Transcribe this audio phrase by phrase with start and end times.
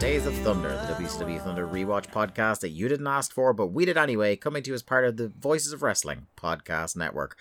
[0.00, 3.84] Days of Thunder, the WCW Thunder rewatch podcast that you didn't ask for, but we
[3.84, 7.36] did anyway, coming to you as part of the Voices of Wrestling podcast network.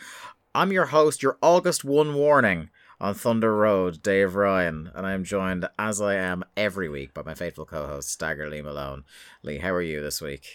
[0.53, 5.69] I'm your host, your August 1 warning on Thunder Road, Dave Ryan, and I'm joined,
[5.79, 9.05] as I am every week, by my faithful co host, Stagger Lee Malone.
[9.41, 10.45] Lee, how are you this week?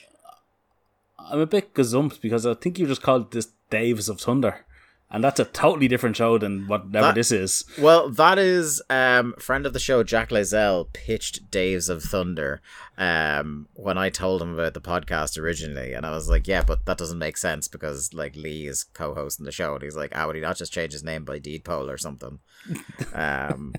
[1.18, 4.66] I'm a bit gazumped because I think you just called this Daves of Thunder.
[5.14, 7.64] And that's a totally different show than whatever That- this is.
[7.78, 12.60] Well, that is um friend of the show Jack Lazell pitched Daves of Thunder
[12.98, 16.84] um when I told him about the podcast originally and I was like, Yeah, but
[16.86, 20.10] that doesn't make sense because like Lee is co hosting the show and he's like,
[20.16, 22.40] Ah, would he not just change his name by Deed poll or something?
[23.14, 23.72] um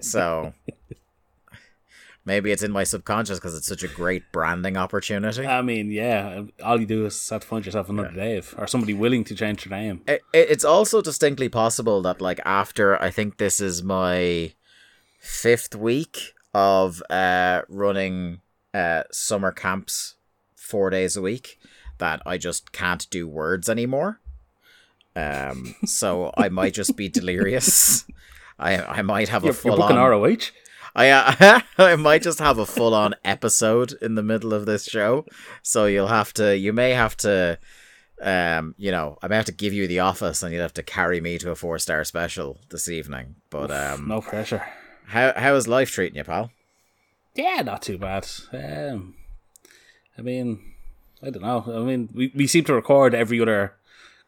[0.00, 0.54] so
[2.24, 5.46] maybe it's in my subconscious because it's such a great branding opportunity.
[5.46, 8.94] I mean, yeah, all you do is have to find yourself another Dave or somebody
[8.94, 10.02] willing to change their name.
[10.06, 14.52] it, it- it's also distinctly possible that like after I think this is my
[15.18, 18.40] fifth week of uh running
[18.74, 20.16] uh summer camps
[20.56, 21.58] four days a week
[21.98, 24.20] that I just can't do words anymore.
[25.16, 28.04] Um so I might just be delirious.
[28.58, 30.50] I I might have You're, a full on ROH?
[30.94, 34.84] I uh, I might just have a full on episode in the middle of this
[34.84, 35.24] show,
[35.62, 37.58] so you'll have to you may have to,
[38.20, 40.82] um, you know, I may have to give you the office, and you'll have to
[40.82, 43.36] carry me to a four star special this evening.
[43.50, 44.62] But um, No pressure.
[45.06, 46.50] how how is life treating you, pal?
[47.34, 48.26] Yeah, not too bad.
[48.52, 49.14] Um,
[50.18, 50.60] I mean,
[51.22, 51.64] I don't know.
[51.68, 53.74] I mean, we, we seem to record every other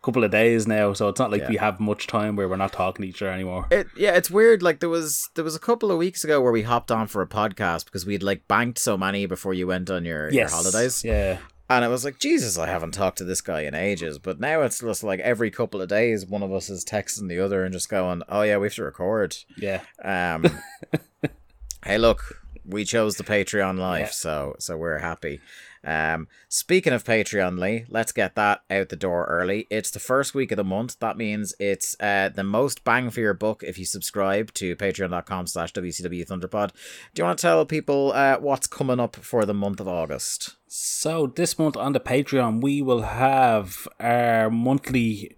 [0.02, 1.48] couple of days now, so it's not like Yeah.
[1.48, 3.66] we have much time where we're not talking to each other anymore.
[3.70, 4.62] It yeah, it's weird.
[4.62, 7.22] Like there was there was a couple of weeks ago where we hopped on for
[7.22, 11.04] a podcast because we'd like banked so many before you went on your, your holidays.
[11.04, 11.38] Yeah.
[11.70, 14.18] And it was like, Jesus, I haven't talked to this guy in ages.
[14.18, 17.38] But now it's just like every couple of days, one of us is texting the
[17.38, 19.36] other and just going, oh, yeah, we have to record.
[19.56, 19.80] Yeah.
[20.04, 20.44] Um,
[21.84, 24.10] hey, look, we chose the Patreon life, Yeah.
[24.10, 25.40] so so we're happy.
[25.84, 29.66] Um, speaking of Patreon, Lee, let's get that out the door early.
[29.70, 30.98] It's the first week of the month.
[31.00, 35.47] That means it's uh, the most bang for your buck if you subscribe to patreon.com
[35.47, 36.72] slash WCW Thunderpod.
[37.15, 40.56] Do you want to tell people uh, what's coming up for the month of August?
[40.69, 45.37] So this month on the Patreon, we will have our monthly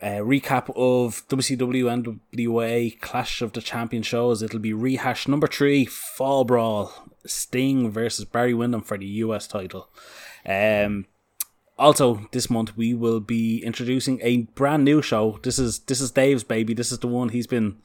[0.00, 4.42] uh, recap of WCW NWA Clash of the Champion shows.
[4.42, 6.92] It'll be rehash number three, Fall Brawl,
[7.28, 9.88] Sting versus Barry Windham for the US title.
[10.44, 11.06] Um,
[11.78, 15.38] also, this month we will be introducing a brand new show.
[15.42, 16.74] This is this is Dave's baby.
[16.74, 17.76] This is the one he's been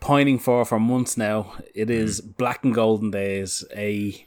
[0.00, 1.54] pining for for months now.
[1.74, 4.26] It is Black and Golden Days, a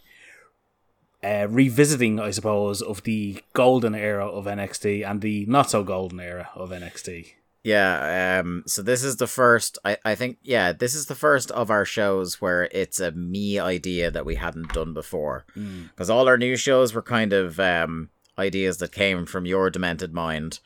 [1.23, 6.19] uh, revisiting, I suppose, of the golden era of NXT and the not so golden
[6.19, 7.33] era of NXT.
[7.63, 11.51] Yeah, um, so this is the first, I, I think, yeah, this is the first
[11.51, 15.45] of our shows where it's a me idea that we hadn't done before.
[15.89, 20.11] Because all our new shows were kind of um, ideas that came from your demented
[20.13, 20.59] mind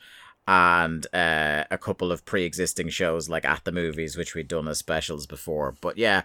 [0.48, 4.68] and uh, a couple of pre existing shows like At the Movies, which we'd done
[4.68, 5.76] as specials before.
[5.82, 6.22] But yeah,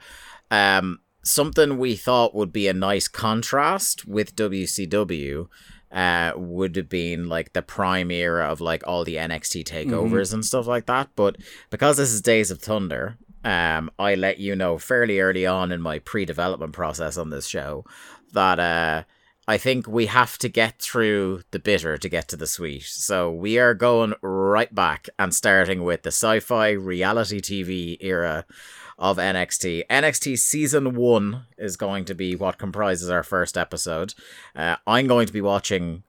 [0.51, 5.49] um, something we thought would be a nice contrast with WCW
[5.93, 10.45] uh would have been like the prime era of like all the NXT takeovers and
[10.45, 11.09] stuff like that.
[11.17, 11.37] But
[11.71, 15.81] because this is Days of Thunder, um, I let you know fairly early on in
[15.81, 17.85] my pre-development process on this show
[18.33, 19.03] that uh
[19.49, 22.85] I think we have to get through the bitter to get to the sweet.
[22.85, 28.45] So we are going right back and starting with the sci-fi reality TV era
[29.01, 29.85] of NXT.
[29.91, 34.15] NXT season one is going to be what comprises our first episode.
[34.55, 36.03] Uh, I'm going to be watching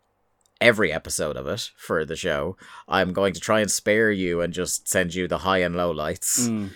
[0.59, 2.57] every episode of it for the show.
[2.88, 5.89] I'm going to try and spare you and just send you the high and low
[5.89, 6.47] lights.
[6.47, 6.73] Um,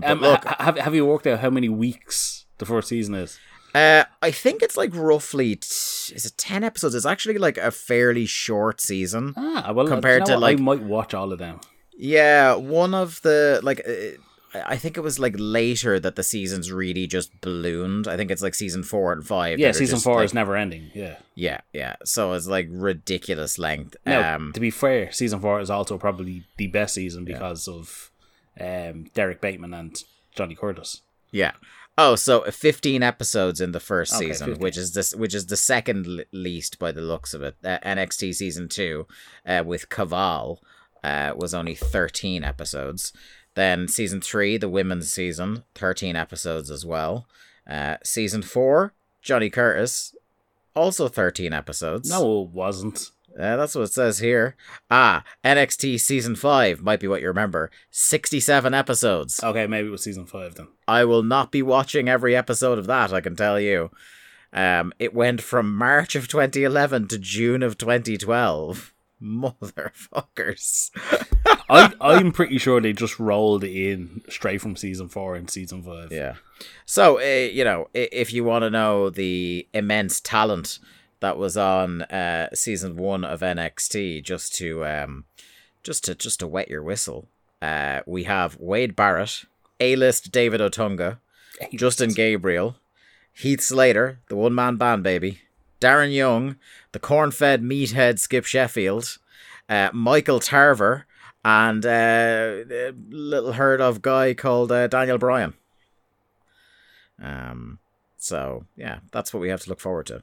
[0.00, 3.14] but Um, look, ha- have have you worked out how many weeks the first season
[3.14, 3.38] is?
[3.74, 6.94] Uh, I think it's like roughly t- is it ten episodes?
[6.94, 9.34] It's actually like a fairly short season.
[9.36, 10.40] Ah, well, Compared you know to, what?
[10.42, 11.60] like- I might watch all of them.
[11.96, 13.80] Yeah, one of the like.
[13.86, 14.20] Uh,
[14.66, 18.06] I think it was like later that the seasons really just ballooned.
[18.08, 19.58] I think it's like season four and five.
[19.58, 20.90] Yeah, season four like- is never ending.
[20.94, 21.16] Yeah.
[21.34, 21.96] Yeah, yeah.
[22.04, 23.96] So it's like ridiculous length.
[24.04, 28.10] Now, um, to be fair, season four is also probably the best season because of
[28.60, 30.02] um, Derrick Bateman and
[30.34, 31.02] Johnny Curtis.
[31.30, 31.52] Yeah.
[32.00, 34.62] Oh, so 15 episodes in the first Okay, season, 15.
[34.62, 37.56] which is this, which is the second least by the looks of it.
[37.64, 39.06] Uh, NXT season two,
[39.44, 40.58] uh, with Kaval,
[41.02, 43.12] uh, was only 13 episodes.
[43.58, 47.26] Then season three, the women's season, 13 episodes as well.
[47.68, 50.14] Uh, season four, Johnny Curtis,
[50.76, 52.08] also 13 episodes.
[52.08, 53.10] No, it wasn't.
[53.36, 54.54] Uh, that's what it says here.
[54.92, 57.72] Ah, NXT season five might be what you remember.
[57.90, 59.42] 67 episodes.
[59.42, 60.68] Okay, maybe it was season five then.
[60.86, 63.90] I will not be watching every episode of that, I can tell you.
[64.52, 68.94] Um, it went from March of 2011 to June of 2012.
[69.20, 70.90] Motherfuckers.
[71.68, 76.12] I, I'm pretty sure they just rolled in straight from season four and season five.
[76.12, 76.34] Yeah.
[76.86, 80.78] So, uh, you know, if you want to know the immense talent
[81.20, 85.24] that was on uh, season one of NXT, just to um,
[85.82, 87.28] just to just to wet your whistle,
[87.60, 89.44] uh, we have Wade Barrett,
[89.80, 91.18] A-list David Otunga,
[91.74, 92.76] Justin Gabriel,
[93.32, 95.40] Heath Slater, the one man band baby,
[95.80, 96.56] Darren Young,
[96.92, 99.18] the corn fed meathead Skip Sheffield,
[99.68, 101.06] uh, Michael Tarver,
[101.48, 105.54] and uh, a little herd of guy called uh, Daniel Bryan.
[107.22, 107.78] Um,
[108.18, 110.22] so yeah, that's what we have to look forward to.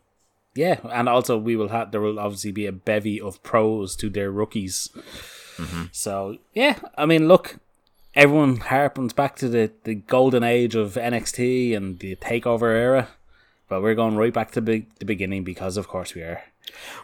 [0.54, 4.10] Yeah, and also we will have there will obviously be a bevy of pros to
[4.10, 4.90] their rookies.
[5.58, 5.86] Mm-hmm.
[5.92, 7.58] So yeah, I mean, look,
[8.14, 13.08] everyone harpens back to the the golden age of NXT and the takeover era,
[13.68, 16.44] but we're going right back to be- the beginning because, of course, we are.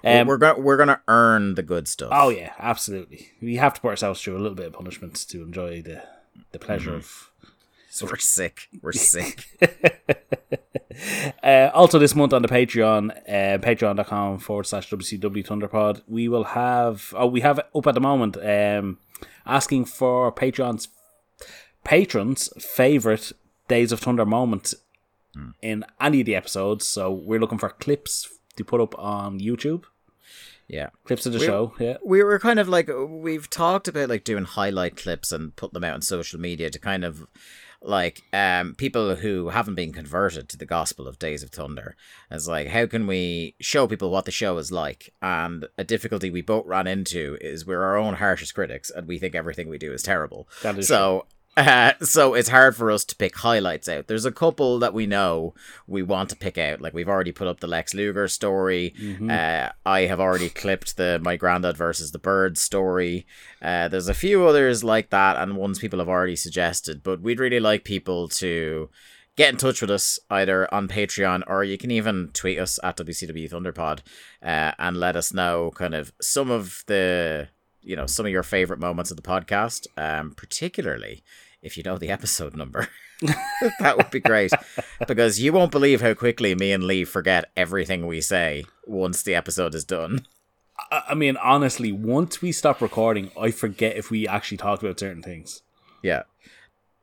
[0.03, 2.09] Um, we're gonna we're gonna earn the good stuff.
[2.11, 3.31] oh yeah, absolutely.
[3.41, 6.03] We have to put ourselves through a little bit of punishment to enjoy the
[6.51, 7.31] the pleasure of
[7.89, 8.69] So we're sick.
[8.81, 9.45] We're sick.
[11.41, 16.43] Uh, also, this month on the Patreon, uh, patreon.com forward slash WCW Thunderpod, we will
[16.43, 18.99] have, oh, we have up at the moment, um,
[19.45, 20.89] asking for Patreon's
[21.83, 23.31] patrons' favorite
[23.67, 24.75] Days of Thunder moments
[25.61, 26.85] in any of the episodes.
[26.85, 28.27] So we're looking for clips
[28.57, 29.83] to put up on YouTube,
[30.67, 30.89] yeah.
[31.05, 31.73] clips of the We- show.
[31.79, 31.97] Yeah.
[32.03, 35.83] we were kind of like we've talked about like doing highlight clips and put them
[35.83, 37.27] out on social media to kind of
[37.83, 41.95] like um people who haven't been converted to the gospel of Days of Thunder.
[42.29, 45.13] It's like how can we show people what the show is like?
[45.21, 49.17] And a difficulty we both ran into is we're our own harshest critics and we
[49.17, 50.47] think everything we do is terrible.
[50.61, 51.25] That is so
[51.57, 54.07] uh, so it's hard for us to pick highlights out.
[54.07, 55.53] There's a couple that we know
[55.85, 56.81] we want to pick out.
[56.81, 58.93] Like we've already put up the Lex Luger story.
[59.29, 63.25] Uh, I have already clipped the my granddad versus the bird story.
[63.61, 67.03] Uh, there's a few others like that, and ones people have already suggested.
[67.03, 68.89] But we'd really like people to
[69.35, 72.97] get in touch with us either on Patreon or you can even tweet us at
[72.97, 73.99] WCW Thunderpod
[74.43, 77.47] uh, and let us know kind of some of the
[77.81, 81.23] you know some of your favorite moments of the podcast, um, particularly
[81.61, 82.87] if you know the episode number.
[83.79, 84.51] that would be great
[85.07, 89.35] because you won't believe how quickly me and Lee forget everything we say once the
[89.35, 90.25] episode is done.
[90.91, 94.99] I, I mean, honestly, once we stop recording, I forget if we actually talked about
[94.99, 95.61] certain things.
[96.01, 96.23] Yeah.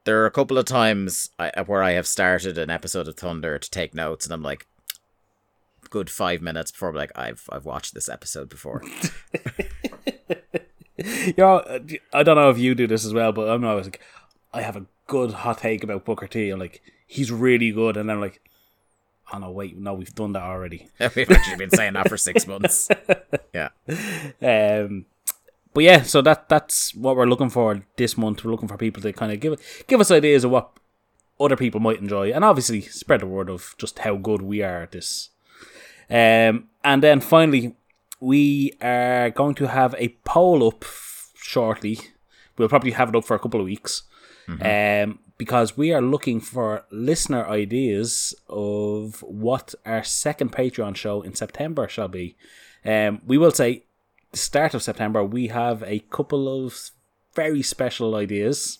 [0.04, 3.58] There are a couple of times I, where I have started an episode of Thunder
[3.58, 4.66] to take notes, and I'm like,
[5.90, 8.82] good five minutes before I'm like, I've I've watched this episode before.
[11.26, 11.62] you know,
[12.12, 14.00] I don't know if you do this as well, but I'm always like,
[14.52, 16.50] I have a good hot take about Booker T.
[16.50, 18.40] I'm like, he's really good, and then I'm like,
[19.32, 20.88] oh no, wait, no, we've done that already.
[21.16, 22.88] We've actually been saying that for six months.
[23.54, 23.70] Yeah.
[24.42, 25.06] Um,
[25.74, 28.44] but yeah, so that that's what we're looking for this month.
[28.44, 30.70] We're looking for people to kind of give give us ideas of what
[31.40, 34.82] other people might enjoy, and obviously spread the word of just how good we are
[34.82, 35.30] at this.
[36.10, 37.74] Um, and then finally,
[38.20, 40.84] we are going to have a poll up
[41.36, 41.98] shortly.
[42.56, 44.02] We'll probably have it up for a couple of weeks,
[44.48, 51.34] um, because we are looking for listener ideas of what our second Patreon show in
[51.34, 52.36] September shall be.
[52.84, 53.84] Um, we will say
[54.32, 55.22] the start of September.
[55.22, 56.90] We have a couple of
[57.34, 58.78] very special ideas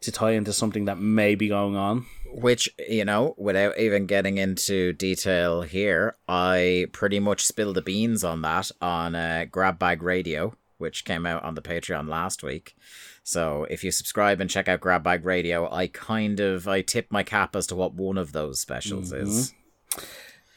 [0.00, 2.06] to tie into something that may be going on.
[2.38, 8.22] Which, you know, without even getting into detail here, I pretty much spilled the beans
[8.24, 12.76] on that on uh, Grab Bag Radio, which came out on the Patreon last week.
[13.22, 17.10] So if you subscribe and check out Grab Bag Radio, I kind of I tip
[17.10, 19.54] my cap as to what one of those specials is.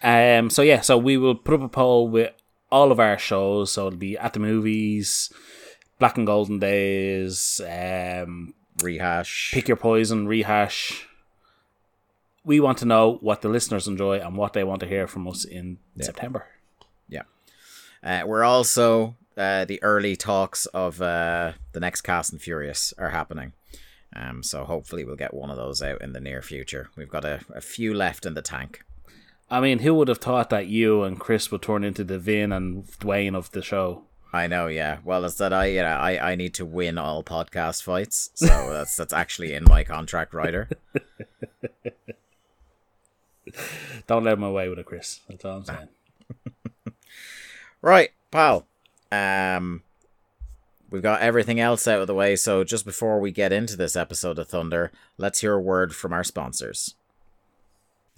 [0.03, 0.50] Um.
[0.50, 0.81] So yeah.
[0.81, 2.33] So we will put up a poll with
[2.69, 3.71] all of our shows.
[3.71, 5.31] So it'll be at the movies,
[5.98, 9.51] Black and Golden Days, um, Rehash.
[9.53, 11.09] Pick Your Poison, Rehash.
[12.43, 15.27] We want to know what the listeners enjoy and what they want to hear from
[15.27, 16.48] us in September.
[17.08, 17.24] Yeah.
[18.03, 23.10] Uh, we're also uh, the early talks of uh, the next Cast and Furious are
[23.10, 23.53] happening.
[24.15, 26.89] Um, so hopefully we'll get one of those out in the near future.
[26.96, 28.84] We've got a, a few left in the tank.
[29.51, 32.51] I mean, who would have thought that you and Chris would turn into the Vin
[32.51, 34.03] and Dwayne of the show?
[34.31, 35.00] I know, yeah.
[35.03, 38.46] Well, it's that I, you know, I, I need to win all podcast fights, so
[38.72, 40.69] that's that's actually in my contract writer.
[44.08, 45.22] Don't let him away with it, Chris.
[45.29, 45.88] That's all I'm saying.
[47.82, 48.68] Right, pal.
[49.12, 49.84] Um,
[50.89, 53.96] we've got everything else out of the way, so just before we get into this
[53.96, 56.96] episode of Thunder, let's hear a word from our sponsors.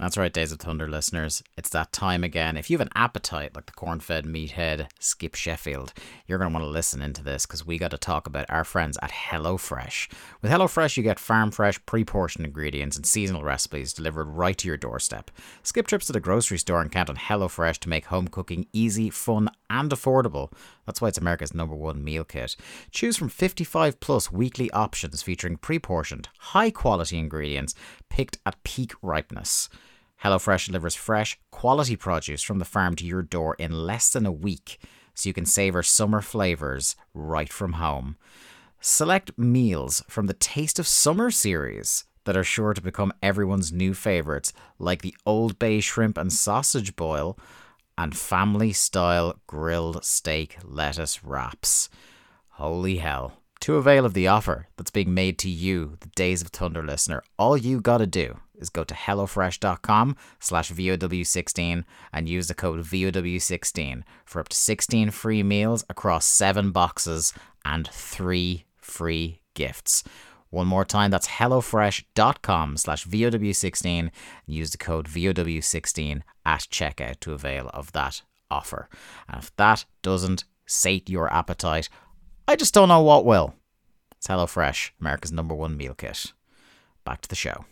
[0.01, 1.43] That's right, Days of Thunder listeners.
[1.55, 2.57] It's that time again.
[2.57, 5.93] If you have an appetite like the corn fed meathead Skip Sheffield,
[6.25, 8.63] you're going to want to listen into this because we got to talk about our
[8.63, 10.11] friends at HelloFresh.
[10.41, 14.67] With HelloFresh, you get farm fresh, pre portioned ingredients and seasonal recipes delivered right to
[14.67, 15.29] your doorstep.
[15.61, 19.11] Skip trips to the grocery store and count on HelloFresh to make home cooking easy,
[19.11, 20.51] fun, and affordable.
[20.87, 22.55] That's why it's America's number one meal kit.
[22.89, 27.75] Choose from 55 plus weekly options featuring pre portioned, high quality ingredients
[28.09, 29.69] picked at peak ripeness.
[30.23, 34.31] HelloFresh delivers fresh, quality produce from the farm to your door in less than a
[34.31, 34.79] week,
[35.15, 38.17] so you can savor summer flavors right from home.
[38.79, 43.93] Select meals from the Taste of Summer series that are sure to become everyone's new
[43.93, 47.37] favorites, like the Old Bay shrimp and sausage boil
[47.97, 51.89] and family style grilled steak lettuce wraps.
[52.49, 53.40] Holy hell.
[53.61, 57.21] To avail of the offer that's being made to you, the Days of Thunder listener,
[57.37, 64.01] all you gotta do is go to HelloFresh.com slash VOW16 and use the code VOW16
[64.25, 70.03] for up to 16 free meals across 7 boxes and 3 free gifts.
[70.49, 74.11] One more time, that's HelloFresh.com slash VOW16 and
[74.47, 78.89] use the code VOW16 at checkout to avail of that offer.
[79.29, 81.89] And if that doesn't sate your appetite,
[82.51, 83.55] I just don't know what will.
[84.17, 86.33] It's HelloFresh, America's number one meal kit.
[87.05, 87.63] Back to the show.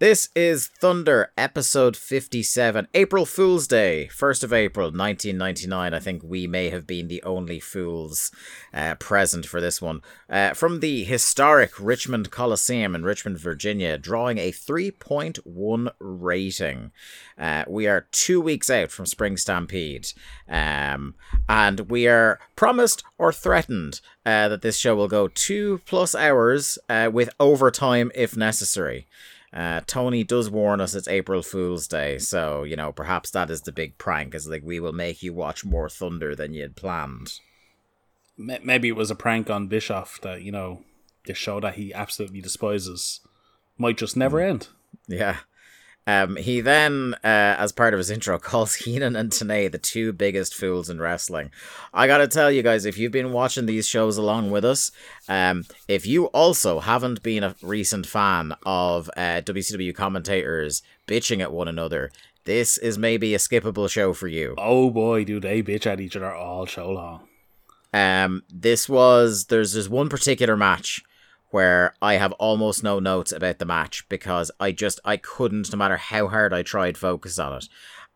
[0.00, 5.92] This is Thunder, episode 57, April Fool's Day, 1st of April, 1999.
[5.92, 8.30] I think we may have been the only fools
[8.72, 10.00] uh, present for this one.
[10.30, 16.92] Uh, from the historic Richmond Coliseum in Richmond, Virginia, drawing a 3.1 rating.
[17.36, 20.14] Uh, we are two weeks out from Spring Stampede,
[20.48, 21.14] um,
[21.46, 26.78] and we are promised or threatened uh, that this show will go two plus hours
[26.88, 29.06] uh, with overtime if necessary.
[29.52, 33.62] Uh, Tony does warn us it's April Fool's Day, so you know perhaps that is
[33.62, 34.34] the big prank.
[34.34, 37.40] Is like we will make you watch more Thunder than you had planned.
[38.38, 40.82] Maybe it was a prank on Bischoff that, you know,
[41.26, 43.20] the show that he absolutely despises
[43.76, 44.68] might just never end.
[45.06, 45.38] Yeah.
[46.10, 50.12] Um, he then, uh, as part of his intro, calls Heenan and Tenay the two
[50.12, 51.52] biggest fools in wrestling.
[51.94, 54.90] I gotta tell you guys, if you've been watching these shows along with us,
[55.28, 61.52] um, if you also haven't been a recent fan of uh, WCW commentators bitching at
[61.52, 62.10] one another,
[62.44, 64.54] this is maybe a skippable show for you.
[64.58, 67.28] Oh boy, do they bitch at each other all show long.
[67.92, 71.04] Um, this was there's there's one particular match
[71.50, 75.76] where I have almost no notes about the match because I just I couldn't, no
[75.78, 77.68] matter how hard I tried, focus on it.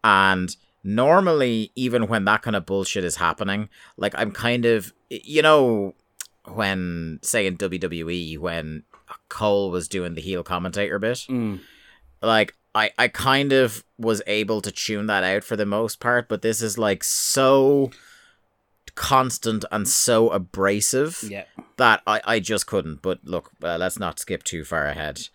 [0.03, 5.43] And normally, even when that kind of bullshit is happening, like I'm kind of you
[5.43, 5.95] know
[6.47, 8.83] when say in WWE when
[9.29, 11.61] Cole was doing the heel commentator bit, Mm.
[12.23, 16.29] like I I kind of was able to tune that out for the most part,
[16.29, 17.91] but this is like so
[18.95, 21.45] constant and so abrasive Yeah.
[21.77, 23.03] that I, I just couldn't.
[23.03, 25.29] But look, uh, let's not skip too far ahead.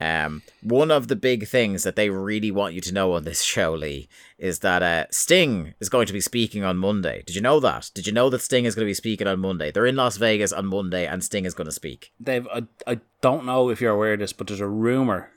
[0.00, 3.42] Um, one of the big things that they really want you to know on this
[3.54, 7.24] show, Lee, is that uh, Sting is going to be speaking on Monday.
[7.26, 7.90] Did you know that?
[7.94, 9.72] Did you know that Sting is going to be speaking on Monday?
[9.72, 12.12] They're in Las Vegas on Monday, and Sting is going to speak.
[12.22, 15.30] Dave, I, I don't know if you're aware of this, but there's a rumor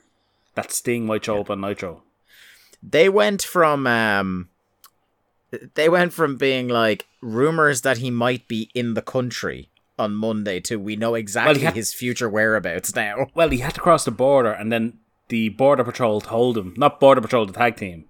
[0.54, 2.04] that Sting might show up on Nitro.
[2.84, 4.48] They went from um,
[5.74, 10.60] they went from being like rumors that he might be in the country on Monday
[10.60, 10.78] too.
[10.78, 13.26] we know exactly had- his future whereabouts now.
[13.34, 14.98] Well, he had to cross the border, and then
[15.28, 18.04] the Border Patrol told him, not Border Patrol, the tag team,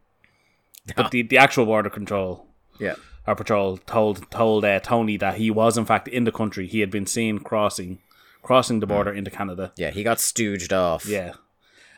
[0.97, 2.47] but the, the actual Border Control
[2.81, 2.95] Yeah.
[3.27, 6.67] Our Patrol told told uh, Tony that he was in fact in the country.
[6.67, 8.01] He had been seen crossing
[8.43, 9.73] crossing the border into Canada.
[9.77, 11.07] Yeah, he got stooged off.
[11.07, 11.35] Yeah.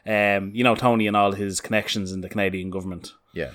[0.07, 3.15] Um, you know, Tony and all his connections in the Canadian government.
[3.33, 3.53] Yeah.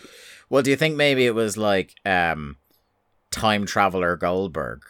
[0.50, 2.58] Well, do you think maybe it was like um,
[3.32, 4.84] time traveler Goldberg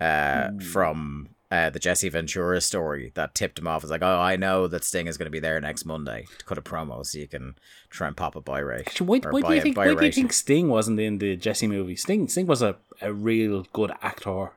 [0.00, 3.82] uh, from uh, the Jesse Ventura story that tipped him off?
[3.82, 6.44] It's like, oh, I know that Sting is going to be there next Monday to
[6.44, 7.54] cut a promo so you can
[7.90, 8.86] try and pop a buy rate.
[8.86, 11.66] Actually, why, why, do you think, why do you think Sting wasn't in the Jesse
[11.66, 11.96] movie?
[11.96, 14.52] Sting Sting was a, a real good actor.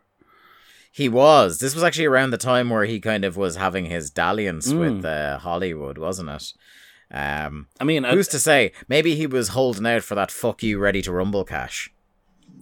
[0.91, 1.59] He was.
[1.59, 4.79] This was actually around the time where he kind of was having his dalliance Mm.
[4.79, 6.53] with uh, Hollywood, wasn't it?
[7.11, 8.71] Um, I mean, I, who's to say?
[8.89, 11.93] Maybe he was holding out for that "fuck you, ready to rumble" cash.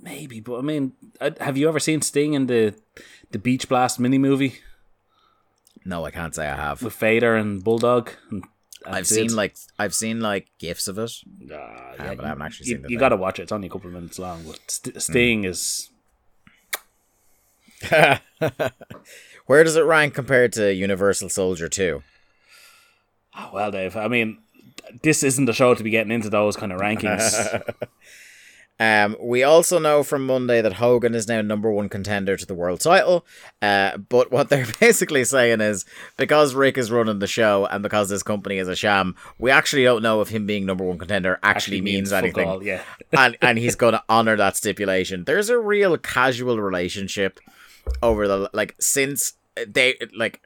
[0.06, 0.94] Maybe, but I mean,
[1.42, 2.74] have you ever seen Sting in the
[3.32, 4.60] the Beach Blast mini movie
[5.84, 6.82] No, I can't say I have.
[6.82, 8.12] with Vader and Bulldog?
[8.32, 8.44] And,
[8.88, 11.12] I've seen like I've seen like gifs of it.
[11.52, 13.44] Ah, Uh, yeah, but I haven't actually you, seen You got to watch it.
[13.44, 15.90] It's only a couple of minutes long, but St- Sting is
[19.48, 22.04] Where does it rank compared to Universal Soldier 2?
[23.38, 23.96] oh, well, Dave.
[23.98, 24.38] I mean,
[25.04, 27.34] this isn't the show to be getting into those kind of rankings.
[28.80, 32.54] Um, we also know from Monday that Hogan is now number one contender to the
[32.54, 33.26] world title.
[33.62, 35.86] Uh, but what they're basically saying is
[36.18, 39.84] because Rick is running the show and because this company is a sham, we actually
[39.84, 42.48] don't know if him being number one contender actually, means, fuck anything.
[42.48, 42.82] all, yeah.
[43.18, 45.24] and and he's going to honor that stipulation.
[45.24, 47.40] There's a real casual relationship
[48.02, 49.34] over the like since
[49.68, 50.42] they like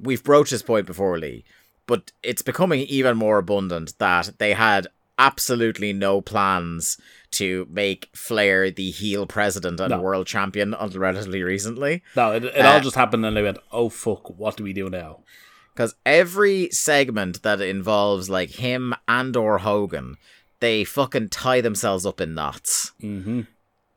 [0.00, 1.44] we've broached this point before, Lee,
[1.86, 4.86] but it's becoming even more abundant that they had
[5.18, 6.98] absolutely no plans
[7.32, 10.00] to make Flair the heel president and No.
[10.00, 12.02] world champion until relatively recently.
[12.16, 14.72] No, it, it Uh, all just happened, and they went, "Oh fuck, what do we
[14.72, 15.20] do now?"
[15.74, 20.16] Because every segment that involves like him and or Hogan,
[20.60, 22.92] they fucking tie themselves up in knots.
[23.02, 23.40] Mm-hmm.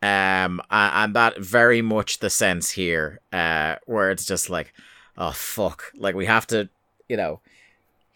[0.01, 4.73] Um, and that very much the sense here, uh, where it's just like,
[5.17, 6.69] oh fuck, like we have to,
[7.09, 7.41] you know,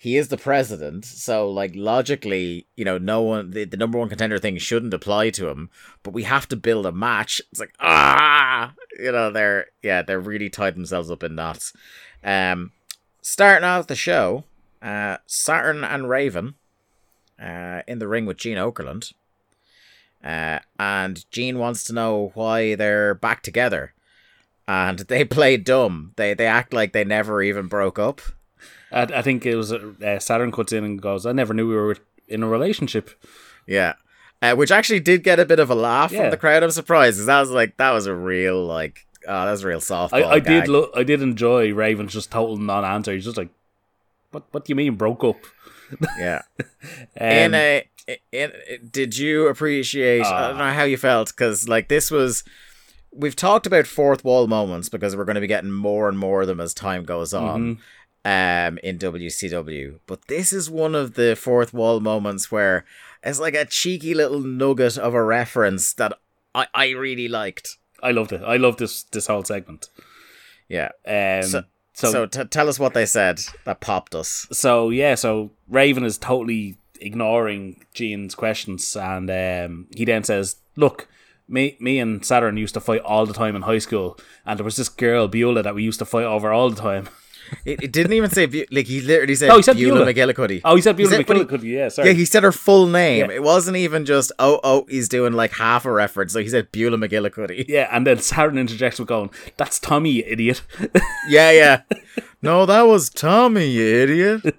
[0.01, 4.09] he is the president, so like logically, you know, no one, the, the number one
[4.09, 5.69] contender thing shouldn't apply to him,
[6.01, 7.39] but we have to build a match.
[7.51, 11.71] It's like ah, you know, they're yeah, they're really tied themselves up in knots.
[12.23, 12.71] Um,
[13.21, 14.45] starting out the show,
[14.81, 16.55] uh, Saturn and Raven,
[17.39, 19.13] uh, in the ring with Gene Okerlund.
[20.23, 23.93] Uh, and Gene wants to know why they're back together.
[24.67, 26.13] And they play dumb.
[26.15, 28.19] They they act like they never even broke up.
[28.91, 31.75] I, I think it was uh, Saturn cuts in and goes, "I never knew we
[31.75, 33.09] were in a relationship."
[33.67, 33.93] Yeah.
[34.41, 36.21] Uh, which actually did get a bit of a laugh Yeah.
[36.21, 36.63] from the crowd.
[36.63, 39.79] I'm surprised that was like that was a real like oh that was a real
[39.79, 40.13] softball.
[40.23, 40.67] I, I did gag.
[40.67, 43.13] lo- I did enjoy Raven's just total non-answer.
[43.13, 43.49] He's just like,
[44.31, 44.43] "What?
[44.51, 45.37] What do you mean broke up?"
[46.17, 46.41] yeah.
[47.19, 47.83] Um, in a
[48.31, 48.51] in,
[48.89, 50.67] did you appreciate i don't Ah.
[50.69, 52.43] know how you felt because like this was
[53.13, 56.41] we've talked about fourth wall moments because we're going to be getting more and more
[56.41, 57.77] of them as time goes on
[58.23, 62.85] um in wcw but this is one of the fourth wall moments where
[63.23, 66.13] it's like a cheeky little nugget of a reference that
[66.53, 68.41] i i really liked I loved it.
[68.43, 69.89] I loved this this whole segment.
[70.67, 74.89] yeah Um, So- so so, t- tell us what they said that popped us so
[74.89, 81.07] yeah, so Raven is totally ignoring Gene's questions, and um, he then says, "Look,
[81.47, 84.63] me, me and Saturn used to fight all the time in high school, and there
[84.65, 87.09] was this girl Beulah that we used to fight over all the time."
[87.65, 90.13] it, it didn't even say Bu- like he literally said Oh, he said Beulah Beulah.
[90.13, 90.61] McGillicuddy.
[90.63, 91.63] Oh, he said Beulah said- he- McGillicuddy.
[91.63, 92.09] Yeah, sorry.
[92.09, 93.29] Yeah, he said her full name.
[93.29, 93.35] Yeah.
[93.35, 96.33] It wasn't even just oh oh he's doing like half a reference.
[96.33, 97.65] So he said Beulah McGillicuddy.
[97.69, 100.61] yeah, and then Saturn interjects with going, "That's Tommy, you idiot."
[101.29, 101.81] Yeah, yeah.
[102.41, 104.41] no, that was Tommy, you idiot.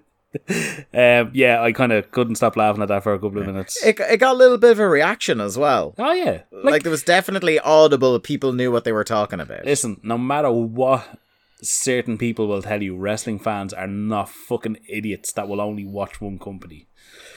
[0.94, 3.84] um, yeah, I kind of couldn't stop laughing at that for a couple of minutes.
[3.84, 5.94] It, it got a little bit of a reaction as well.
[5.98, 8.18] oh yeah, Like, there was definitely audible.
[8.20, 9.64] People knew what they were talking about.
[9.66, 11.18] Listen, no matter what
[11.62, 16.20] certain people will tell you, wrestling fans are not fucking idiots that will only watch
[16.20, 16.86] one company.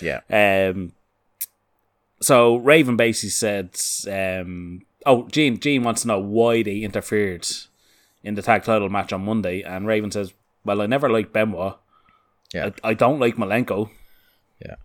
[0.01, 0.93] Yeah, Um,
[2.21, 3.69] so Raven basically said,
[4.09, 7.45] um, "Oh, Gene, Gene wants to know why they interfered
[8.23, 10.33] in the tag title match on Monday," and Raven says,
[10.63, 11.77] "Well, I never liked Benoit.
[12.53, 13.89] yeah, I, I don't like Malenko.
[14.65, 14.75] yeah,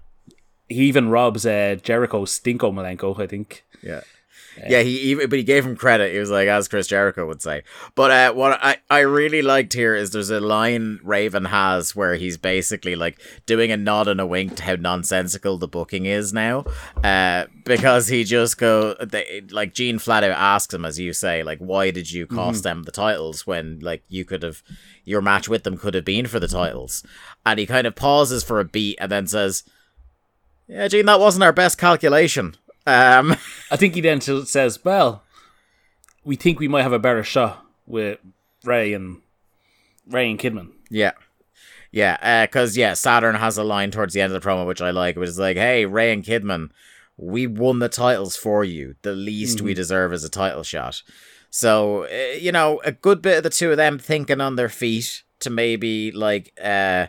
[0.69, 4.01] He even robs uh, Jericho Stinko Malenko, I think." yeah.
[4.69, 6.13] Yeah, he even but he gave him credit.
[6.13, 7.63] He was like, as Chris Jericho would say.
[7.95, 12.17] But uh, what I, I really liked here is there's a line Raven has where
[12.17, 16.33] he's basically like doing a nod and a wink to how nonsensical the booking is
[16.33, 16.65] now.
[17.03, 21.43] Uh, because he just go they, like Gene flat out asks him, as you say,
[21.43, 24.63] like, why did you cost them the titles when like you could have
[25.05, 27.05] your match with them could have been for the titles?
[27.47, 29.65] And he kind of pauses for a beat and then says,
[30.67, 33.33] "Yeah, Gene, that wasn't our best calculation." Um.
[33.71, 35.23] I think he then says, "Well,
[36.25, 38.19] we think we might have a better shot with
[38.65, 39.23] Rey and
[40.07, 40.71] Rey and Kidman.
[40.91, 41.13] Yeah.
[41.93, 44.91] Yeah, because, yeah, Saturn has a line towards the end of the promo, which I
[44.91, 46.71] like, which is like, hey, Rey and Kidman,
[47.17, 48.95] we won the titles for you.
[49.03, 51.03] The least we deserve is a title shot.
[51.51, 54.69] So, uh, you know, a good bit of the two of them thinking on their
[54.69, 57.07] feet to maybe, like, uh,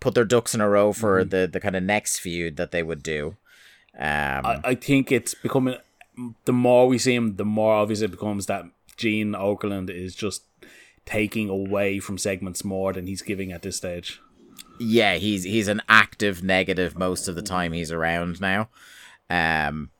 [0.00, 2.82] put their ducks in a row for the, the kind of next feud that they
[2.82, 3.36] would do.
[3.98, 5.76] Um, I, I think it's becoming
[6.44, 8.64] the more we see him, the more obvious it becomes that
[8.96, 10.42] Gene Okerlund is just
[11.06, 14.20] taking away from segments more than he's giving at this stage.
[14.80, 18.68] yeah, he's he's an active negative most of the time he's around now.
[19.30, 19.90] Um,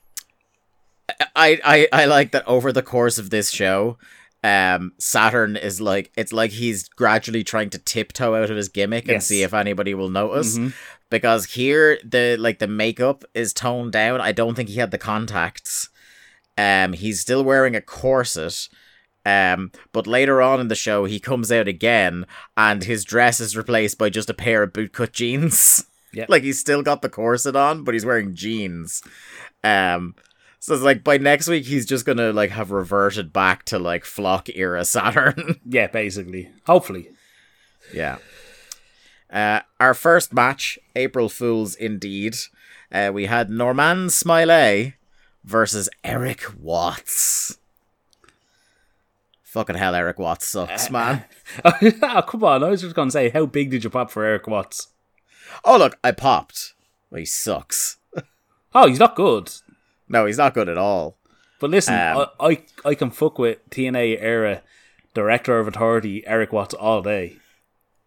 [1.37, 3.99] I I I like that over the course of this show,
[4.43, 9.09] um, Saturn is like it's like he's gradually trying to tiptoe out of his gimmick
[9.09, 10.59] and see if anybody will notice.
[11.11, 14.21] Because here the like the makeup is toned down.
[14.21, 15.89] I don't think he had the contacts.
[16.59, 18.69] Um, he's still wearing a corset.
[19.27, 23.57] Um, but later on in the show, he comes out again, and his dress is
[23.57, 25.85] replaced by just a pair of bootcut jeans.
[26.17, 26.27] Yeah.
[26.29, 29.03] like he's still got the corset on, but he's wearing jeans.
[29.65, 30.15] Um,
[30.61, 34.05] so it's like by next week, he's just gonna like have reverted back to like
[34.05, 35.61] flock era Saturn.
[35.69, 36.51] Yeah, basically.
[36.67, 37.09] Hopefully.
[37.93, 38.19] yeah.
[39.35, 42.37] Uh, our first match, April Fools indeed.
[42.93, 44.95] Uh, we had Norman Smiley
[45.43, 47.59] versus Erik Watts.
[49.43, 51.25] Fucking hell, Erik Watts sucks, man.
[51.65, 52.63] oh, come on.
[52.65, 54.89] I was just going to say, how big did you pop for Erik Watts?
[55.65, 56.75] Oh, look, I popped.
[57.11, 57.97] Well, he sucks.
[58.77, 59.53] Oh, he's not good.
[60.09, 61.17] No, he's not good at all.
[61.61, 64.63] But listen, Um, I, I I can fuck with TNA era
[65.15, 67.37] director of authority Erik Watts all day.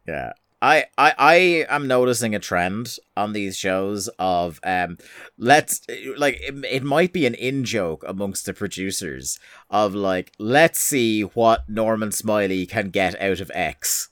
[0.06, 0.34] Yeah.
[0.62, 1.36] I, I I
[1.70, 4.98] am noticing a trend on these shows of um
[5.38, 5.82] let's
[6.18, 9.40] like it, it might be an in joke amongst the producers
[9.70, 14.10] of like let's see what Norman Smiley can get out of X.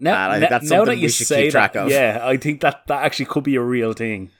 [0.00, 1.86] Now, I think now- that's now something that you we should say keep track that,
[1.86, 1.90] of.
[1.90, 4.30] yeah, I think that that actually could be a real thing.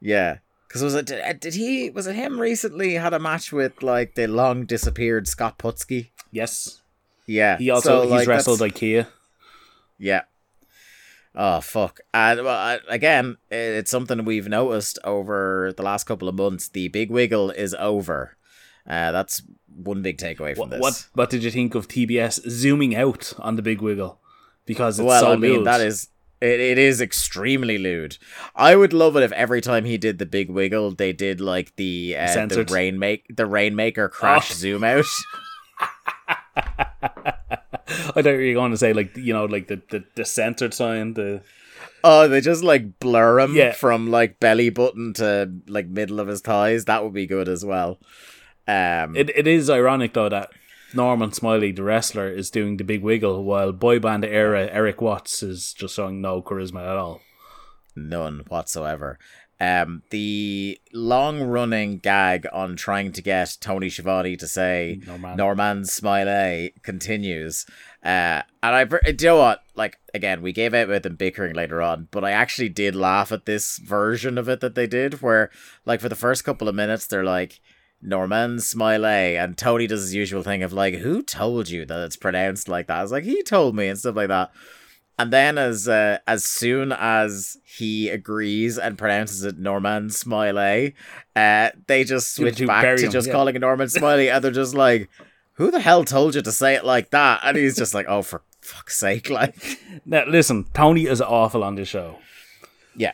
[0.00, 0.38] Yeah.
[0.70, 4.16] Cuz was it did, did he was it him recently had a match with like
[4.16, 6.08] the long disappeared Scott Putski?
[6.32, 6.80] Yes,
[7.26, 7.58] Yeah.
[7.58, 9.06] he also So, he's like, wrestled IKEA.
[10.00, 10.22] Yeah.
[11.32, 12.00] Oh fuck!
[12.12, 16.68] And well, again, it's something we've noticed over the last couple of months.
[16.68, 18.36] The big wiggle is over.
[18.84, 19.40] Uh, that's
[19.72, 20.80] one big takeaway from What, this.
[20.80, 24.18] what what did you think of TBS zooming out on the big wiggle?
[24.66, 25.66] Because it's well, so I mean, lewd.
[25.66, 26.08] that is
[26.40, 28.16] it, it is extremely lewd.
[28.56, 31.76] I would love it if every time he did the big wiggle, they did like
[31.76, 32.70] the uh, the Censored.
[32.72, 34.54] rain make the rainmaker crash Oh.
[34.54, 35.04] zoom out.
[38.16, 41.14] I you were going to say like you know like the the, the censored sign.
[41.14, 41.42] The
[42.02, 43.72] Oh, they just like blur him Yeah.
[43.72, 46.86] from like belly button to like middle of his thighs.
[46.86, 47.98] That would be good as well.
[48.68, 50.50] Um, it it is ironic though that
[50.94, 55.42] Norman Smiley, the wrestler, is doing the big wiggle while boy band era Erik Watts
[55.42, 57.20] is just showing no charisma at all.
[57.96, 59.18] None whatsoever.
[59.60, 65.36] Um, the long running gag on trying to get Tony Schiavone to say Norman.
[65.36, 67.66] Norman Smiley continues.
[68.02, 69.62] Uh, and I, do you know what?
[69.74, 73.32] Like, again, we gave out about them bickering later on, but I actually did laugh
[73.32, 75.50] at this version of it that they did, where,
[75.84, 77.60] like, for the first couple of minutes, they're like,
[78.00, 82.16] Norman Smiley, and Tony does his usual thing of, like, who told you that it's
[82.16, 82.96] pronounced like that?
[82.96, 84.52] I was like, he told me, and stuff like that.
[85.20, 90.94] And then as uh, as soon as he agrees and pronounces it Norman Smiley,
[91.36, 93.32] uh, they just switch back to him, just yeah.
[93.34, 95.10] calling it Norman Smiley, and they're just like,
[95.54, 98.22] "Who the hell told you to say it like that?" And he's just like, "Oh,
[98.22, 99.54] for fuck's sake!" Like,
[100.06, 102.16] Now listen, Tony is awful on this show,
[102.96, 103.12] yeah,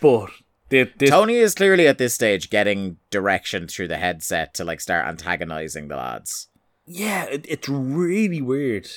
[0.00, 0.30] but
[0.70, 5.06] this Tony is clearly at this stage getting direction through the headset to like start
[5.06, 6.48] antagonizing the lads.
[6.84, 8.88] yeah, it, it's really weird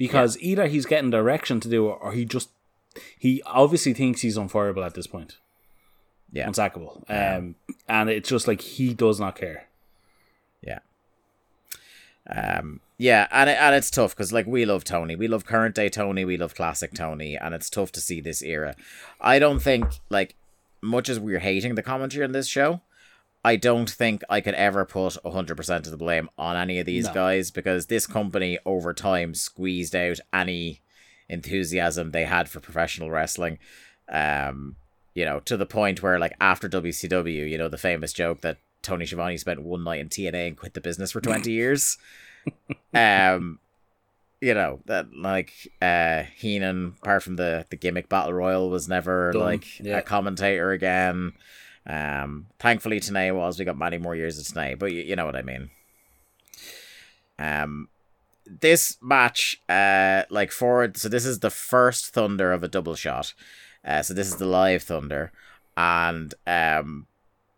[0.00, 2.48] because either he's getting direction to do it or he just
[3.18, 5.36] he obviously thinks he's unfireable at this point,
[6.32, 7.54] Yeah, unsackable, um,
[7.86, 9.68] and it's just like he does not care.
[10.62, 10.78] Yeah.
[12.28, 12.80] Um.
[12.96, 15.90] Yeah, and it, and it's tough because like we love Tony, we love current day
[15.90, 18.76] Tony, we love classic Tony, and it's tough to see this era.
[19.20, 20.34] I don't think like
[20.80, 22.80] much as we're hating the commentary on this show,
[23.44, 26.86] I don't think I could ever put hundred percent of the blame on any of
[26.86, 27.14] these No.
[27.14, 30.80] guys because this company over time squeezed out any
[31.28, 33.58] enthusiasm they had for professional wrestling.
[34.10, 34.76] Um,
[35.14, 38.58] you know, to the point where like after WCW, you know, the famous joke that
[38.82, 41.96] Tony Schiavone spent one night in TNA and quit the business for 20 years.
[42.94, 43.58] Um,
[44.40, 49.32] you know, that like uh Heenan, apart from the the gimmick battle royal, was never
[49.32, 49.98] Done, like yeah.
[49.98, 51.32] a commentator again.
[51.86, 53.58] Um, thankfully Tenay was.
[53.58, 55.70] We got many more years of Tenay, but you, you know what I mean.
[57.38, 57.88] Um,
[58.46, 60.96] this match, uh, like forward.
[60.96, 63.32] So this is the first Thunder of a double shot.
[63.84, 65.32] Uh, so this is the live Thunder,
[65.76, 67.06] and um,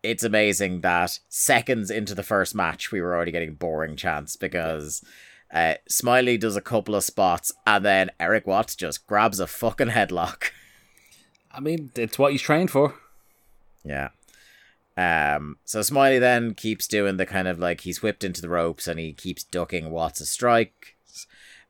[0.01, 5.03] it's amazing that seconds into the first match, we were already getting boring chants because.
[5.53, 9.89] Uh, Smiley does a couple of spots, and then Erik Watts just grabs a fucking
[9.89, 10.45] headlock.
[11.51, 12.95] I mean, it's what he's trained for.
[13.83, 14.09] Yeah.
[14.95, 15.57] Um.
[15.65, 18.99] So Smiley then keeps doing the kind of like he's whipped into the ropes and
[18.99, 20.97] he keeps ducking Watts' strike.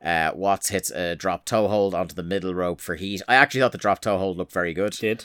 [0.04, 3.22] Uh, Watts hits a drop toe hold onto the middle rope for heat.
[3.26, 4.92] I actually thought the drop toe hold looked very good.
[4.92, 5.24] Did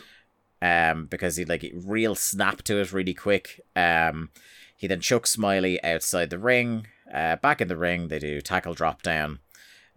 [0.61, 3.59] Um, because he like real snap to it really quick.
[3.75, 4.29] Um,
[4.77, 6.87] he then chucks Smiley outside the ring.
[7.13, 9.39] Uh, back in the ring, they do tackle drop down.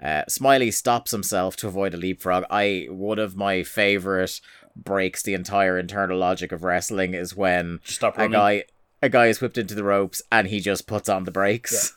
[0.02, 2.44] Uh, Smiley stops himself to avoid a leapfrog.
[2.50, 4.40] I one of my favorite
[4.76, 7.80] breaks the entire internal logic of wrestling is when
[8.16, 8.64] a guy
[9.02, 11.94] a guy is whipped into the ropes and he just puts on the brakes.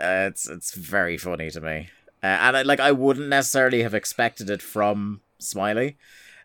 [0.00, 1.88] Uh, it's it's very funny to me,
[2.22, 5.96] uh, and I like I wouldn't necessarily have expected it from Smiley,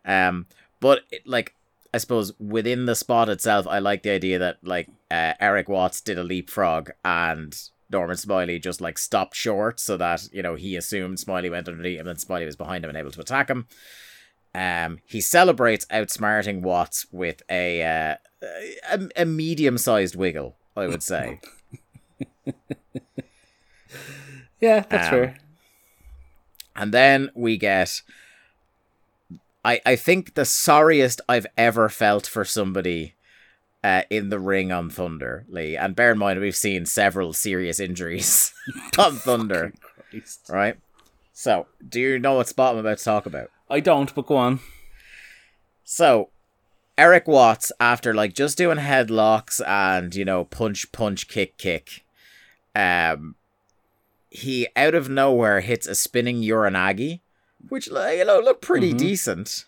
[0.05, 0.45] um,
[0.79, 1.55] but it, like
[1.93, 6.01] I suppose within the spot itself, I like the idea that like uh, Erik Watts
[6.01, 10.75] did a leapfrog and Norman Smiley just like stopped short so that you know he
[10.75, 13.67] assumed Smiley went underneath him and Smiley was behind him and able to attack him.
[14.55, 18.15] Um, he celebrates outsmarting Watts with a uh,
[18.89, 21.39] a, a medium sized wiggle, I would say.
[24.59, 25.37] yeah, that's Um, fair.
[26.75, 28.01] And then we get
[29.63, 33.15] I I think the sorriest I've ever felt for somebody
[33.83, 35.77] uh, in the ring on Thunder, Lee.
[35.77, 38.53] And bear in mind we've seen several serious injuries
[38.97, 39.73] on Thunder,
[40.11, 40.47] Christ.
[40.49, 40.77] right?
[41.33, 43.49] So, do you know what spot I'm about to talk about?
[43.69, 44.59] I don't, but go on.
[45.83, 46.29] So,
[46.97, 52.03] Erik Watts, after like just doing headlocks and you know punch, punch, kick, kick,
[52.75, 53.35] um,
[54.29, 57.21] he out of nowhere hits a spinning uranage,
[57.69, 58.97] which you know looked pretty Mhm.
[58.99, 59.65] decent,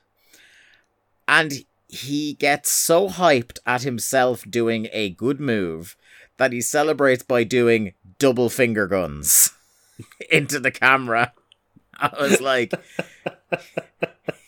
[1.28, 5.96] and he gets so hyped at himself doing a good move
[6.38, 9.52] that he celebrates by doing double finger guns
[10.32, 11.34] into the camera.
[12.18, 12.74] I was like,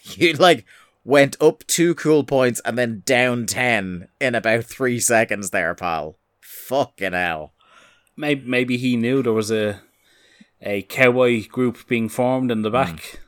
[0.04, 0.66] you like
[1.04, 6.18] went up two cool points and then down 10 in about three seconds there, pal.
[6.42, 7.54] Fucking hell.
[8.16, 9.82] Maybe maybe he knew there was a
[10.62, 12.74] a cowboy group being formed in the Hmm.
[12.74, 13.20] back.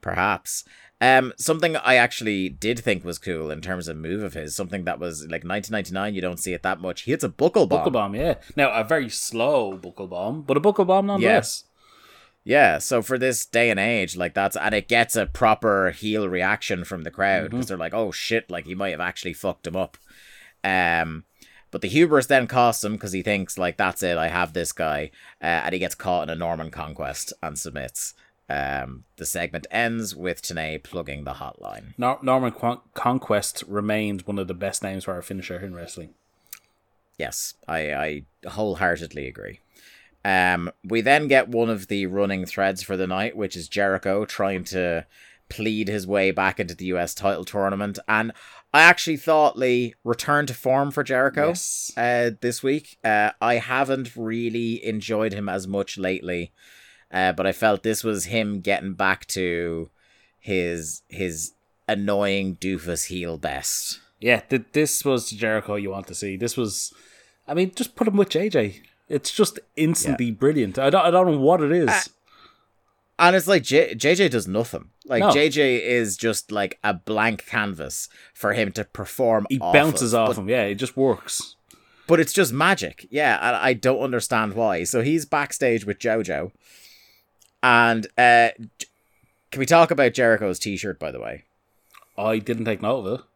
[0.00, 0.64] Perhaps.
[1.00, 4.84] Um, something I actually did think was cool in terms of move of his, something
[4.84, 7.02] that was like 1999, you don't see it that much.
[7.02, 7.78] He hits a buckle bomb.
[7.80, 8.34] Buckle bomb, yeah.
[8.56, 11.64] Now a very slow buckle bomb, but a buckle bomb nonetheless.
[12.44, 16.28] Yeah, so for this day and age, like that's and it gets a proper heel
[16.28, 19.66] reaction from the crowd because they're like, "Oh shit!" Like he might have actually fucked
[19.66, 19.96] him up.
[20.62, 21.24] Um,
[21.70, 24.72] but the hubris then costs him because he thinks like, "That's it, I have this
[24.72, 25.10] guy,"
[25.42, 28.12] uh, and he gets caught in a Norman conquest and submits.
[28.46, 31.94] Um, the segment ends with Tenay plugging the hotline.
[31.96, 36.10] Nor- Norman Qu- Conquest remains one of the best names for a finisher in wrestling.
[37.18, 39.60] Yes, I, I wholeheartedly agree.
[40.24, 44.24] Um, we then get one of the running threads for the night, which is Jericho
[44.24, 45.06] trying to
[45.50, 47.98] plead his way back into the US title tournament.
[48.08, 48.32] And
[48.72, 51.92] I actually thought Lee return to form for Jericho Yes.
[51.96, 52.96] uh, this week.
[53.04, 56.52] Uh, I haven't really enjoyed him as much lately,
[57.12, 59.90] uh, but I felt this was him getting back to
[60.40, 61.52] his his
[61.86, 64.00] annoying doofus heel best.
[64.20, 66.36] Yeah, th- this was Jericho you want to see.
[66.36, 66.94] This was,
[67.46, 68.80] I mean, just put him with JJ.
[69.08, 70.78] It's just instantly brilliant.
[70.78, 71.88] I don't, I don't know what it is.
[71.88, 72.00] Uh,
[73.18, 74.90] And it's like J- JJ does nothing.
[75.06, 75.28] Like No.
[75.30, 79.46] JJ is just like a blank canvas for him to perform.
[79.48, 80.20] he off bounces of.
[80.20, 80.48] off but, him.
[80.48, 81.54] Yeah, it just works.
[82.08, 83.06] but it's just magic.
[83.10, 84.84] Yeah, and I don't understand why.
[84.84, 86.50] So he's backstage with JoJo,
[87.62, 88.48] and uh,
[89.50, 91.44] can we talk about Jericho's T-shirt by the way?
[92.18, 93.26] I didn't take note of it.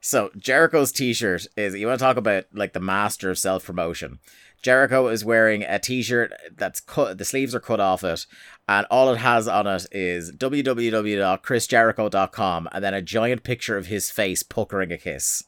[0.00, 4.18] So Jericho's T-shirt is you want to talk about like the master of self promotion.
[4.62, 7.18] Jericho is wearing a T-shirt that's cut.
[7.18, 8.26] The sleeves are cut off it,
[8.68, 14.10] and all it has on it is www.chrisjericho.com, and then a giant picture of his
[14.10, 15.44] face puckering a kiss.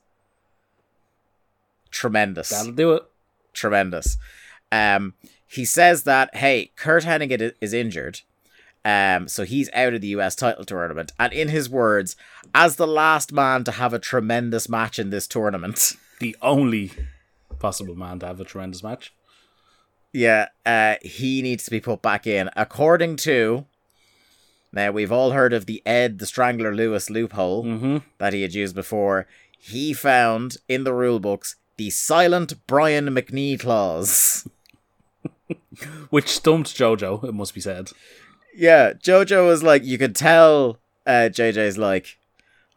[1.90, 3.02] Tremendous That'll do it.
[3.52, 4.16] tremendous.
[4.70, 5.14] Um,
[5.46, 8.20] he says that hey, Curt Hennig is injured,
[8.84, 10.34] um, so he's out of the U.S.
[10.34, 11.12] title tournament.
[11.20, 12.16] And in his words,
[12.54, 16.92] as the last man to have a tremendous match in this tournament, The only
[17.62, 19.14] possible man to have a tremendous match.
[20.12, 22.50] yeah, uh, he needs to be put back in.
[22.56, 23.64] According to
[24.74, 27.96] now, we've all heard of the Ed the Strangler Lewis loophole Mm-hmm.
[28.18, 29.26] that he had used before.
[29.58, 34.46] He found in the rule books the silent Brian McNee clause.
[36.10, 37.90] Which stumped JoJo, it must be said.
[38.54, 42.18] Yeah, Jojo was like, you could tell uh, JJ's like,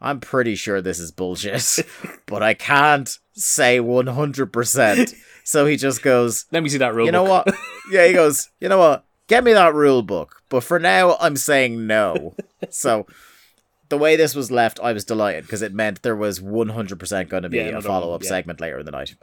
[0.00, 1.78] I'm pretty sure this is bullshit,
[2.26, 5.14] but I can't say 100%.
[5.44, 7.06] So he just goes, Let me see that rule.
[7.06, 7.46] you know book.
[7.46, 7.54] what?
[7.90, 9.04] Yeah, he goes, you know what?
[9.28, 10.42] Get me that rule book.
[10.48, 12.34] But for now, I'm saying no.
[12.70, 13.06] so
[13.88, 17.42] the way this was left, I was delighted because it meant there was 100% going
[17.44, 18.28] to be Yeah, a follow up yeah.
[18.28, 19.14] segment later in the night.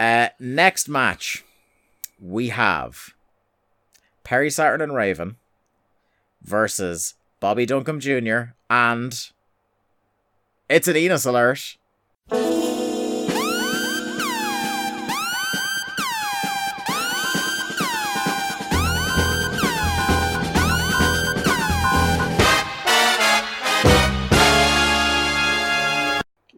[0.00, 1.44] Uh, next match,
[2.20, 3.10] we have
[4.24, 5.36] Perry Saturn and Raven
[6.42, 8.52] versus Bobby Duncum Jr.
[8.68, 9.30] and
[10.68, 11.76] it's an Enos alert.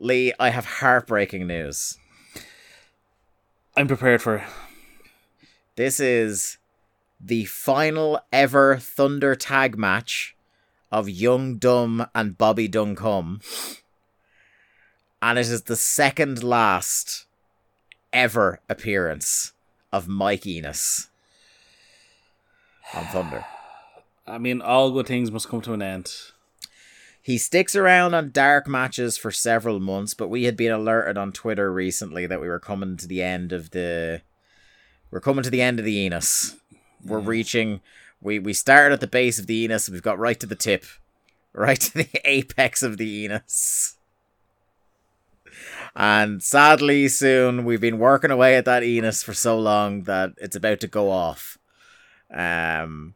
[0.00, 1.98] Lee, I have heartbreaking news.
[3.76, 4.44] I'm prepared for it.
[5.76, 6.56] This is
[7.20, 10.34] the final ever Thunder tag match
[10.90, 13.40] of Young Dumb and Bobby Duncum.
[15.20, 17.26] And it is the second last
[18.12, 19.52] ever appearance
[19.92, 21.08] of Mike Enos
[22.94, 23.44] on Thunder.
[24.26, 26.12] I mean, all good things must come to an end.
[27.20, 31.32] He sticks around on dark matches for several months, but we had been alerted on
[31.32, 34.22] Twitter recently that we were coming to the end of the
[35.10, 36.56] we're coming to the end of the Enos.
[37.04, 37.26] We're mm.
[37.26, 37.80] reaching
[38.22, 40.54] we we started at the base of the Enos and we've got right to the
[40.54, 40.84] tip.
[41.54, 43.97] Right to the apex of the Enos.
[45.94, 50.56] And sadly soon we've been working away at that Enos for so long that it's
[50.56, 51.58] about to go off.
[52.32, 53.14] Um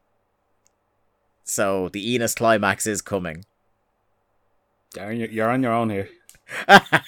[1.45, 3.45] so the Enos climax is coming.
[4.95, 6.09] Darren, you're, on your own here.
[6.69, 7.03] I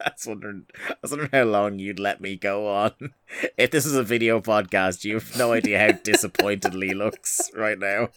[0.00, 2.92] was wondering, I was wondering how long you'd let me go on.
[3.56, 7.78] If this is a video podcast, you have no idea how disappointed Lee looks right
[7.78, 8.08] now.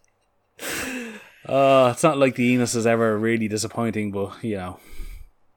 [1.46, 4.80] Uh, it's not like the Enos is ever really disappointing, but you know,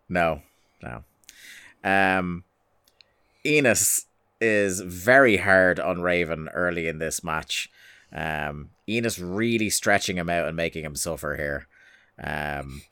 [0.08, 0.42] No,
[0.82, 1.04] no.
[1.82, 2.44] Um,
[3.44, 4.06] Enos
[4.40, 7.70] is very hard on Raven early in this match.
[8.12, 11.66] Um, Enos really stretching him out and making him suffer here.
[12.22, 12.82] Um,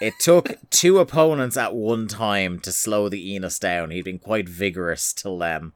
[0.00, 3.90] it took two opponents at one time to slow the Enos down.
[3.90, 5.72] He'd been quite vigorous till then.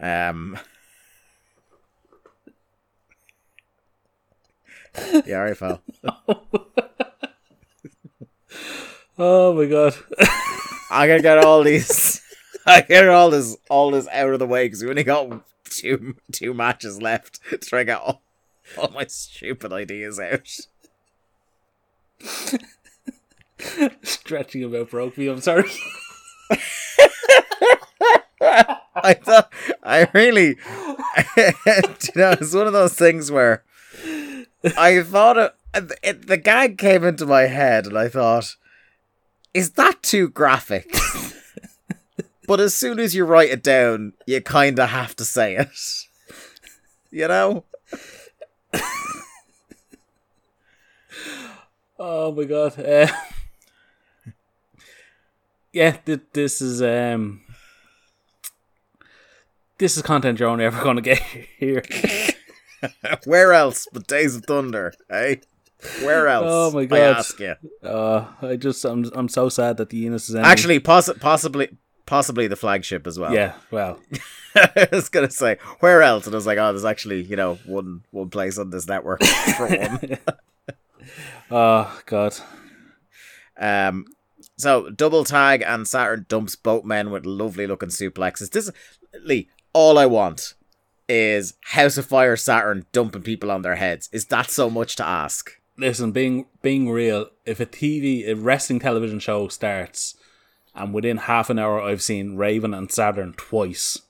[0.00, 0.58] Um,
[5.26, 5.82] yeah, all right, pal.
[9.18, 9.94] oh my god,
[10.90, 12.22] I gotta get all these.
[12.66, 16.16] I get all this, all this out of the way because we only got two,
[16.32, 18.22] two matches left to try and get all,
[18.76, 20.46] all my stupid ideas out.
[24.02, 25.28] stretching about broke me.
[25.28, 25.70] I'm sorry.
[28.40, 29.52] I thought,
[29.82, 30.56] I really, you
[32.16, 33.64] know, it's one of those things where
[34.76, 35.54] I thought it,
[36.02, 38.56] it, the gag came into my head, and I thought,
[39.54, 40.90] is that too graphic?
[42.46, 45.68] but as soon as you write it down, you kind of have to say it.
[47.10, 47.64] You know?
[51.98, 52.78] Oh my god.
[52.78, 53.08] Uh,
[55.72, 57.40] yeah, th- this is um,
[59.78, 61.18] this is content you're only ever going to get
[61.58, 61.82] here.
[63.24, 65.36] Where else but Days of Thunder, eh?
[66.02, 66.46] Where else?
[66.48, 67.16] Oh my I God.
[67.18, 67.54] ask you.
[67.82, 70.50] Uh, I just I'm I'm so sad that the Enos is ending.
[70.50, 71.68] Actually, possi- possibly,
[72.06, 73.32] possibly the flagship as well.
[73.32, 73.54] yeah.
[73.70, 73.98] Well,
[74.54, 77.56] I was gonna say where else, and I was like, oh, there's actually you know
[77.66, 80.18] one one place on this network for one.
[81.50, 82.34] oh god.
[83.60, 84.06] Um,
[84.56, 88.50] so double tag and Saturn dumps both men with lovely looking suplexes.
[88.50, 88.70] This,
[89.24, 90.54] Lee, all I want
[91.08, 94.08] is House of Fire Saturn dumping people on their heads.
[94.12, 95.57] Is that so much to ask?
[95.78, 100.16] Listen, being being real, if a TV a wrestling television show starts,
[100.74, 104.00] and within half an hour I've seen Raven and Saturn twice.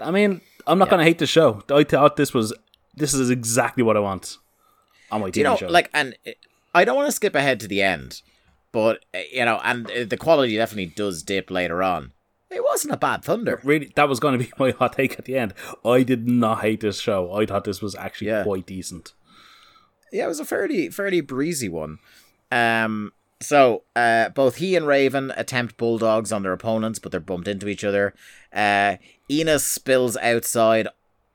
[0.00, 1.62] I mean, I'm not gonna hate the show.
[1.70, 2.52] I thought this was
[2.94, 4.38] this is exactly what I want
[5.10, 5.68] on my TV Do you know, show.
[5.68, 6.16] like, and
[6.74, 8.20] I don't want to skip ahead to the end,
[8.72, 12.12] but uh, you know, and uh, the quality definitely does dip later on.
[12.50, 13.60] It wasn't a bad Thunder.
[13.64, 15.54] really, that was going to be my hot take at the end.
[15.84, 17.32] I did not hate this show.
[17.32, 18.42] I thought this was actually Yeah.
[18.42, 19.12] quite decent.
[20.12, 21.98] Yeah, it was a fairly fairly breezy one.
[22.52, 27.48] Um, so uh, both he and Raven attempt bulldogs on their opponents, but they're bumped
[27.48, 28.14] into each other.
[28.52, 28.96] Uh,
[29.28, 30.86] Enos spills outside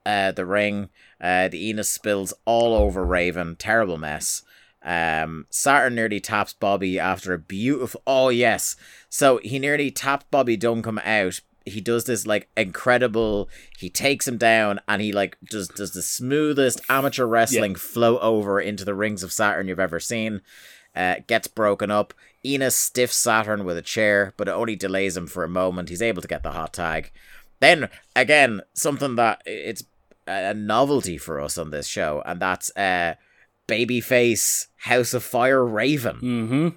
[0.06, 0.90] uh, the ring.
[1.20, 3.56] Uh, the Enos spills all over Raven.
[3.58, 4.44] Terrible mess.
[4.84, 8.02] Um, Saturn nearly taps Bobby after a beautiful.
[8.08, 8.76] Oh yes,
[9.10, 13.50] so he nearly tapped Bobby Duncum out he does this like incredible.
[13.78, 18.60] He takes him down, and he like does does the smoothest amateur wrestling flow over
[18.60, 20.42] into the rings of Saturn you've ever seen.
[20.96, 22.14] Uh, gets broken up.
[22.46, 25.90] Enos stiffs Saturn with a chair, but it only delays him for a moment.
[25.90, 27.12] He's able to get the hot tag.
[27.60, 29.84] Then again, something that it's
[30.26, 33.16] a novelty for us on this show, and that's uh,
[33.68, 36.68] babyface House of Fire Raven Mm-hmm.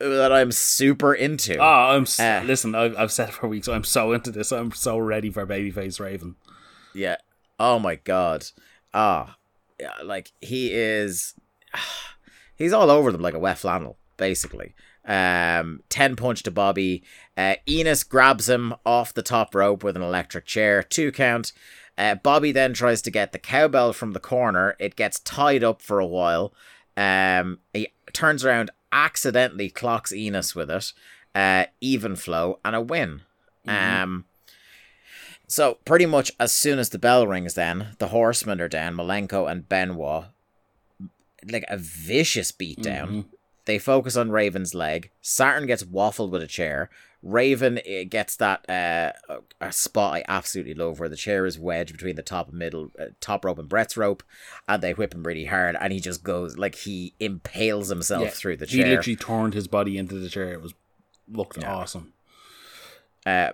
[0.00, 1.56] That I'm super into.
[1.58, 2.42] Oh, I'm s Uh.
[2.44, 2.74] listen.
[2.74, 3.68] I've, I've said it for weeks.
[3.68, 4.50] I'm so into this.
[4.52, 6.36] I'm so ready for Babyface Raven.
[6.94, 7.16] Yeah.
[7.58, 8.46] Oh my god.
[8.92, 9.36] Ah,
[9.78, 11.34] yeah, like he is.
[12.56, 14.74] He's all over them like a wet flannel, basically.
[15.06, 17.02] Um, ten punch to Bobby.
[17.36, 20.82] Uh, Enos grabs him off the top rope with an electric chair.
[20.82, 21.52] Two count.
[21.96, 24.76] Uh, Bobby then tries to get the cowbell from the corner.
[24.78, 26.54] It gets tied up for a while.
[26.96, 30.92] Um, he turns around, accidentally clocks Enos with it.
[31.34, 33.22] Uh, even flow and a win.
[34.02, 34.24] Um,
[35.46, 38.96] so pretty much as soon as the bell rings, then the Horsemen are down.
[38.96, 40.24] Malenko and Benoit,
[41.48, 43.26] like a vicious beatdown.
[43.66, 45.10] They focus on Raven's leg.
[45.20, 46.90] Saturn gets waffled with a chair.
[47.22, 49.12] Raven gets that uh,
[49.60, 52.90] a spot I absolutely love where the chair is wedged between the top and middle,
[52.98, 54.22] uh, top rope and Brett's rope,
[54.66, 58.30] and they whip him really hard, and he just goes like he impales himself Yeah,
[58.30, 58.84] through the chair.
[58.86, 60.52] He literally turned his body into the chair.
[60.54, 60.72] It was
[61.28, 61.74] looked Yeah.
[61.74, 62.14] awesome.
[63.26, 63.50] Uh,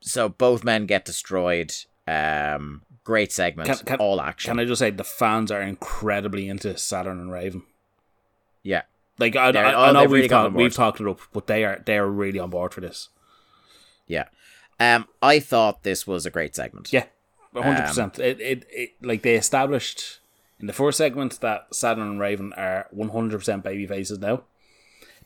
[0.00, 1.74] so both men get destroyed.
[2.06, 4.50] Um, great segment, Can- can- all action.
[4.52, 7.64] Can I just say the fans are incredibly into Saturn and Raven.
[8.62, 8.82] yeah,
[9.18, 10.62] Like I, They're- I, I know we've got talked, on board.
[10.62, 13.08] we've talked it up, but they are they are really on board for this.
[14.06, 14.26] yeah.
[14.78, 16.92] Um, I thought this was a great segment.
[16.92, 17.06] Yeah,
[17.54, 18.18] hundred Um, percent.
[18.18, 20.20] It, it it like they established
[20.60, 24.42] in the first segment that Saturn and Raven are one hundred percent baby faces now.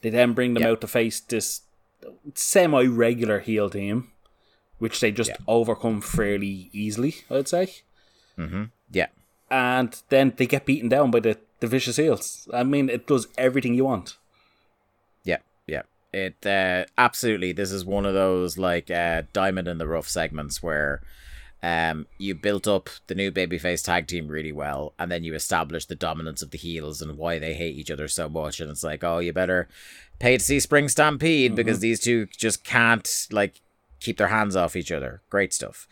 [0.02, 0.70] They then bring them Yeah.
[0.70, 1.62] out to face this
[2.34, 4.12] semi regular heel team,
[4.78, 5.36] which they just Yeah.
[5.48, 7.16] overcome fairly easily.
[7.28, 7.74] I'd say.
[8.92, 9.06] yeah.
[9.50, 12.48] and then they get beaten down by the, the vicious heels.
[12.52, 14.16] I mean, it does everything you want.
[15.24, 15.82] Yeah, yeah.
[16.12, 17.52] It uh, absolutely.
[17.52, 21.02] This is one of those like uh, diamond in the rough segments where
[21.62, 25.84] um you built up the new babyface tag team really well, and then you establish
[25.86, 28.60] the dominance of the heels and why they hate each other so much.
[28.60, 29.68] And it's like, oh, you better
[30.18, 33.60] pay to see Spring Stampede because these two just can't like
[34.00, 35.22] keep their hands off each other.
[35.30, 35.86] Great stuff.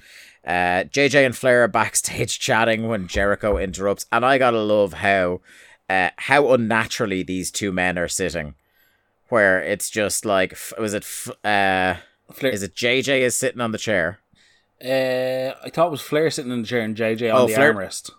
[0.47, 5.41] Uh, JJ and Flair are backstage chatting when Jericho interrupts, and I gotta love how
[5.91, 8.55] uh, how unnaturally these two men are sitting
[9.29, 11.05] where it's just like was it
[11.45, 11.95] uh
[12.33, 14.21] Flair, is it JJ is sitting on the chair
[14.83, 17.55] uh, I thought it was Flair sitting in the chair and JJ on Oh, the
[17.55, 18.11] Flair- armrest.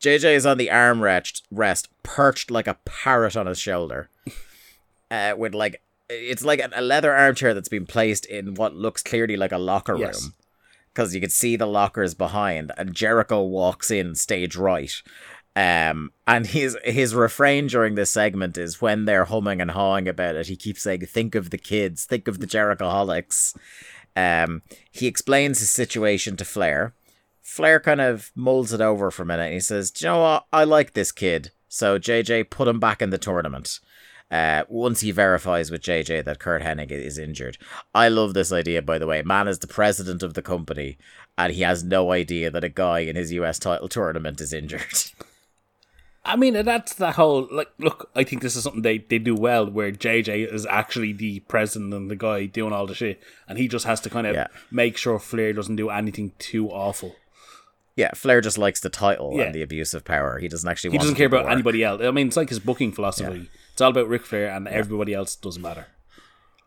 [0.00, 4.08] JJ is on the armrest rest perched like a parrot on his shoulder
[5.10, 9.36] uh with like it's like a leather armchair that's been placed in what looks clearly
[9.36, 10.34] like a locker room
[10.92, 14.92] because you can see the lockers behind and Jericho walks in stage right
[15.54, 20.36] um and his his refrain during this segment is when they're humming and hawing about
[20.36, 23.56] it he keeps saying think of the kids think of the Jerichoholics
[24.14, 26.94] um he explains his situation to Flair
[27.46, 30.20] Flair kind of mulls it over for a minute and he says, Do you know
[30.20, 30.46] what?
[30.52, 31.52] I like this kid.
[31.68, 33.78] So JJ put him back in the tournament.
[34.28, 37.58] Uh, once he verifies with JJ that Curt Hennig is injured.
[37.94, 39.22] I love this idea, by the way.
[39.22, 40.98] Man is the president of the company,
[41.38, 44.82] and he has no idea that a guy in his US title tournament is injured.
[46.24, 47.68] I mean, that's the whole like.
[47.78, 51.38] Look, I think this is something they, they do well, where JJ is actually the
[51.40, 54.34] president and the guy doing all the shit, and he just has to kind of
[54.34, 54.48] Yeah.
[54.72, 57.14] make sure Flair doesn't do anything too awful.
[57.94, 59.44] yeah, Flair just likes the title Yeah.
[59.44, 60.38] and the abuse of power.
[60.40, 61.52] He doesn't actually He doesn't care about work.
[61.52, 62.02] anybody else.
[62.02, 63.48] I mean, it's like his booking philosophy.
[63.76, 65.88] It's all about Ric Flair, and everybody else doesn't matter.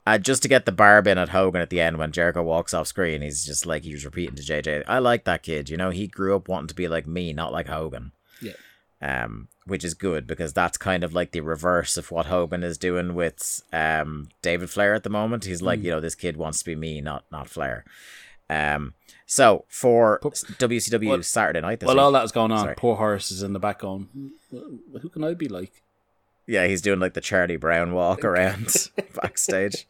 [0.06, 2.72] Uh, just to get the barb in at Hogan at the end when Jericho walks
[2.72, 5.72] off screen, he's just like he was repeating to JJ, I like that kid.
[5.72, 8.12] You know, he grew up wanting to be like me, not like Hogan.
[8.44, 8.52] Yeah.
[9.02, 12.78] Um, which is good because that's kind of like the reverse of what Hogan is
[12.78, 15.46] doing with um David Flair at the moment.
[15.46, 17.86] He's like, you know, this kid wants to be me, not not Flair.
[18.52, 18.94] Um,
[19.26, 22.76] so for WCW Well- Saturday night this While week, all that's going on, Sorry.
[22.78, 24.10] poor Horace is in the back going,
[24.52, 25.82] "Hmm, "Who can I be like?"
[26.50, 28.74] Yeah, he's doing like the Charlie Brown walk around
[29.14, 29.88] backstage.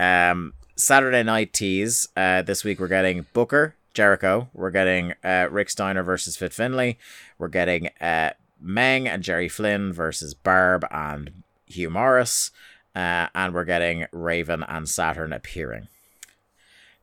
[0.00, 2.08] Um, Saturday night tease.
[2.16, 4.48] Uh, this week we're getting Booker, Jericho.
[4.52, 6.98] We're getting uh, Rick Steiner versus Fit Finlay.
[7.38, 12.50] We're getting uh, Meng and Jerry Flynn versus Barb and Hugh Morrus.
[12.96, 15.86] Uh, and we're getting Raven and Saturn appearing.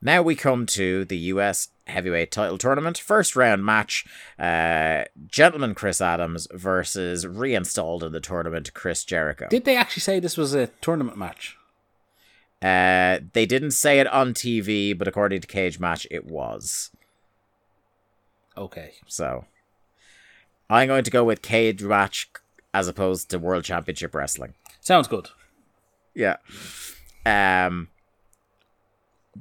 [0.02, 2.98] Now we come to the US heavyweight title tournament.
[2.98, 4.06] First round match.
[4.38, 9.48] Uh, gentleman Chris Adams versus reinstalled in the tournament Chris Jericho.
[9.50, 11.58] Did they actually say this was a tournament match?
[12.62, 16.89] Uh, they didn't say it on TV, but according to Cage Match, it was.
[18.58, 18.93] Okay.
[19.06, 19.45] So
[20.70, 22.30] I'm going to go with Cage Match
[22.74, 24.54] as opposed to World Championship Wrestling.
[24.82, 25.30] Sounds good.
[26.16, 26.38] Yeah.
[27.26, 27.89] Um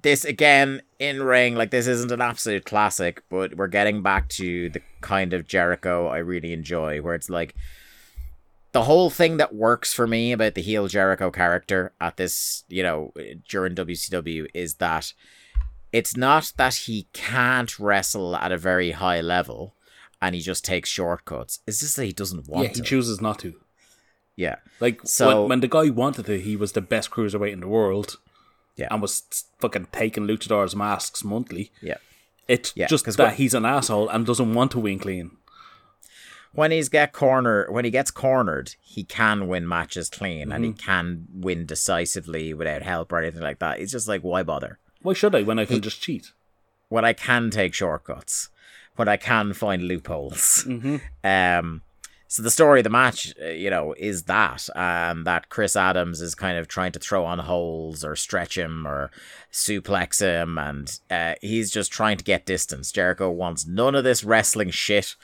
[0.02, 4.68] this again in ring like this isn't an absolute classic, but we're getting back to
[4.70, 7.54] the kind of Jericho I really enjoy where it's like
[8.72, 12.82] the whole thing that works for me about the heel Jericho character at this, you
[12.82, 13.12] know,
[13.48, 15.12] during WCW is that
[15.92, 19.74] it's not that he can't wrestle at a very high level
[20.20, 21.60] and he just takes shortcuts.
[21.66, 22.82] It's just that he doesn't want yeah, he to.
[22.82, 23.54] chooses not to.
[24.34, 24.56] yeah.
[24.80, 27.68] Like So- when, when the guy wanted to, he was the best cruiserweight in the
[27.68, 28.18] world.
[28.76, 28.88] Yeah.
[28.90, 29.22] and was
[29.58, 31.70] fucking taking luchadors masks monthly.
[31.82, 31.96] Yeah.
[32.48, 35.30] It's Yeah, just that he's an asshole and doesn't want to win clean.
[36.52, 40.70] when he's get corner when he gets cornered, he can win matches clean and he
[40.70, 40.78] Mm-hmm.
[40.86, 43.80] can win decisively without help or anything like that.
[43.80, 44.78] It's just like why bother?
[45.02, 46.32] Why should I when I can just cheat?
[46.88, 48.48] When I can take shortcuts,
[48.94, 50.64] when I can find loopholes.
[50.68, 50.96] Mm-hmm.
[51.24, 51.82] Um,
[52.28, 56.20] so the story of the match, uh, you know, is that um, that Chris Adams
[56.20, 59.10] is kind of trying to throw on holes or stretch him or
[59.52, 62.90] suplex him, and uh, he's just trying to get distance.
[62.90, 65.14] Jericho wants none of this wrestling shit.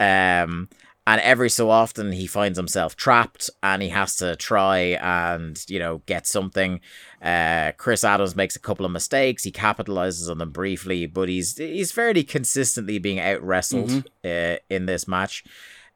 [0.00, 0.68] Um,
[1.08, 5.78] and every so often he finds himself trapped and he has to try and you
[5.78, 6.80] know get something
[7.22, 11.56] uh chris adams makes a couple of mistakes he capitalizes on them briefly but he's
[11.56, 15.44] he's fairly consistently being out wrestled uh, in this match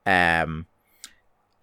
[0.06, 0.66] um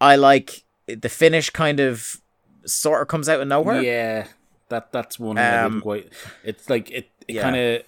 [0.01, 2.17] i like the finish kind of
[2.65, 4.27] sort of comes out of nowhere Yeah,
[4.69, 6.11] that that's one Um, quite.
[6.43, 7.41] It's like it, it yeah.
[7.41, 7.83] kind of.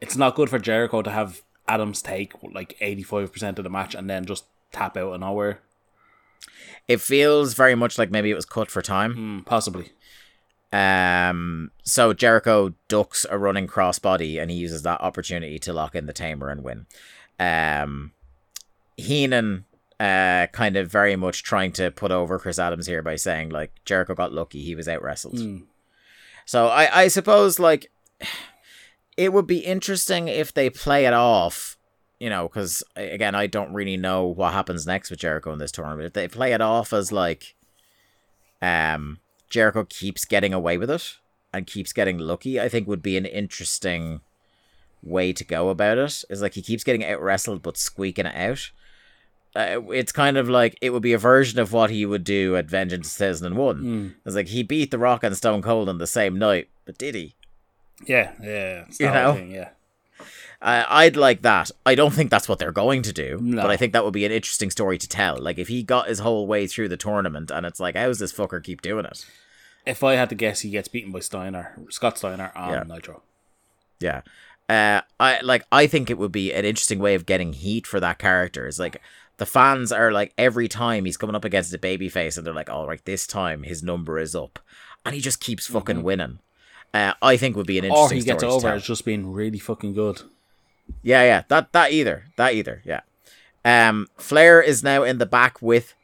[0.00, 3.70] It's not good for Jericho to have Adams take like eighty five percent of the
[3.70, 5.60] match and then just tap out of nowhere.
[6.88, 9.90] it feels very much like maybe it was cut for time Hmm, possibly.
[10.72, 16.06] Um, so Jericho ducks a running crossbody and he uses that opportunity to lock in
[16.06, 16.86] the tamer and win.
[17.38, 18.12] Um,
[19.00, 19.64] Heenan,
[20.00, 23.72] uh, kind of very much trying to put over Chris Adams here by saying like
[23.84, 25.38] Jericho got lucky, he was out wrestled.
[25.38, 25.58] Hmm.
[26.46, 27.90] So I, I suppose like
[29.16, 31.76] it would be interesting if they play it off,
[32.18, 35.72] you know, because again I don't really know what happens next with Jericho in this
[35.72, 36.06] tournament.
[36.06, 37.54] If they play it off as like,
[38.62, 39.18] um,
[39.50, 41.18] Jericho keeps getting away with it
[41.52, 44.22] and keeps getting lucky, I think would be an interesting
[45.02, 46.24] way to go about it.
[46.30, 48.70] Is like he keeps getting out wrestled but squeaking it out.
[49.56, 52.56] Uh, it's kind of like it would be a version of what he would do
[52.56, 53.76] at Vengeance 2001.
[53.82, 54.14] Mm.
[54.24, 57.14] It's like he beat The Rock and Stone Cold on the same night, but did
[57.16, 57.34] he?
[58.06, 58.84] Yeah, yeah.
[58.98, 59.34] You know?
[59.34, 59.70] thing, yeah.
[60.62, 61.70] Uh, I'd like that.
[61.86, 63.62] I don't think that's what they're going to do, No.
[63.62, 65.38] but I think that would be an interesting story to tell.
[65.38, 68.32] Like if he got his whole way through the tournament, and it's like, how's this
[68.32, 69.24] fucker keep doing it?
[69.86, 72.82] If I had to guess, he gets beaten by Steiner, Scott Steiner on Yeah.
[72.86, 73.22] Nitro.
[73.98, 74.20] Yeah.
[74.68, 75.64] Uh, I like.
[75.72, 78.68] I think it would be an interesting way of getting heat for that character.
[78.68, 79.00] Is like
[79.40, 82.68] the fans are like every time he's coming up against a babyface, and they're like,
[82.68, 84.58] "All right, this time his number is up,"
[85.04, 86.40] and he just keeps fucking winning.
[86.92, 87.92] Uh, I think would be an Mm-hmm.
[87.94, 88.18] Or interesting.
[88.18, 90.20] he gets story over as just being really fucking good.
[91.02, 93.00] Yeah, yeah, that that either, that either, yeah.
[93.64, 95.94] Um, Flair is now in the back with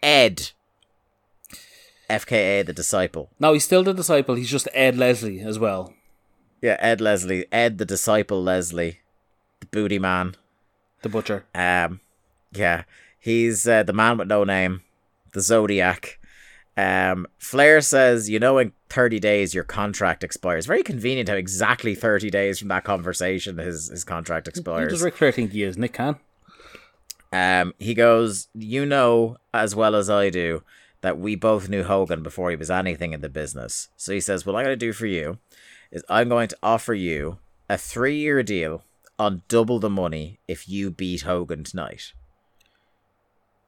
[0.00, 0.52] Ed,
[2.08, 3.30] FKA the disciple.
[3.40, 4.36] No, he's still the disciple.
[4.36, 5.94] He's just Ed Leslie as well.
[6.62, 9.00] Yeah, Ed Leslie, Ed the disciple Leslie,
[9.58, 10.36] the booty man.
[11.02, 11.44] The butcher.
[11.54, 12.00] Um,
[12.54, 12.84] yeah,
[13.18, 14.82] he's uh, the man with no name,
[15.32, 16.18] the Zodiac.
[16.76, 20.66] Um, Flair says, you know, in 30 days your contract expires.
[20.66, 24.90] Very convenient how exactly 30 days from that conversation his, his contract expires.
[24.90, 25.78] does Ric Flair think he is?
[25.78, 26.18] Nick Khan?
[27.32, 30.62] Um, he goes, You know as well as I do
[31.00, 33.88] that we both knew Hogan before he was anything in the business.
[33.96, 35.38] So he says, What I'm going to do for you
[35.92, 37.38] is I'm going to offer you
[37.68, 38.84] a three year deal
[39.18, 42.12] on double the money if you beat Hogan tonight.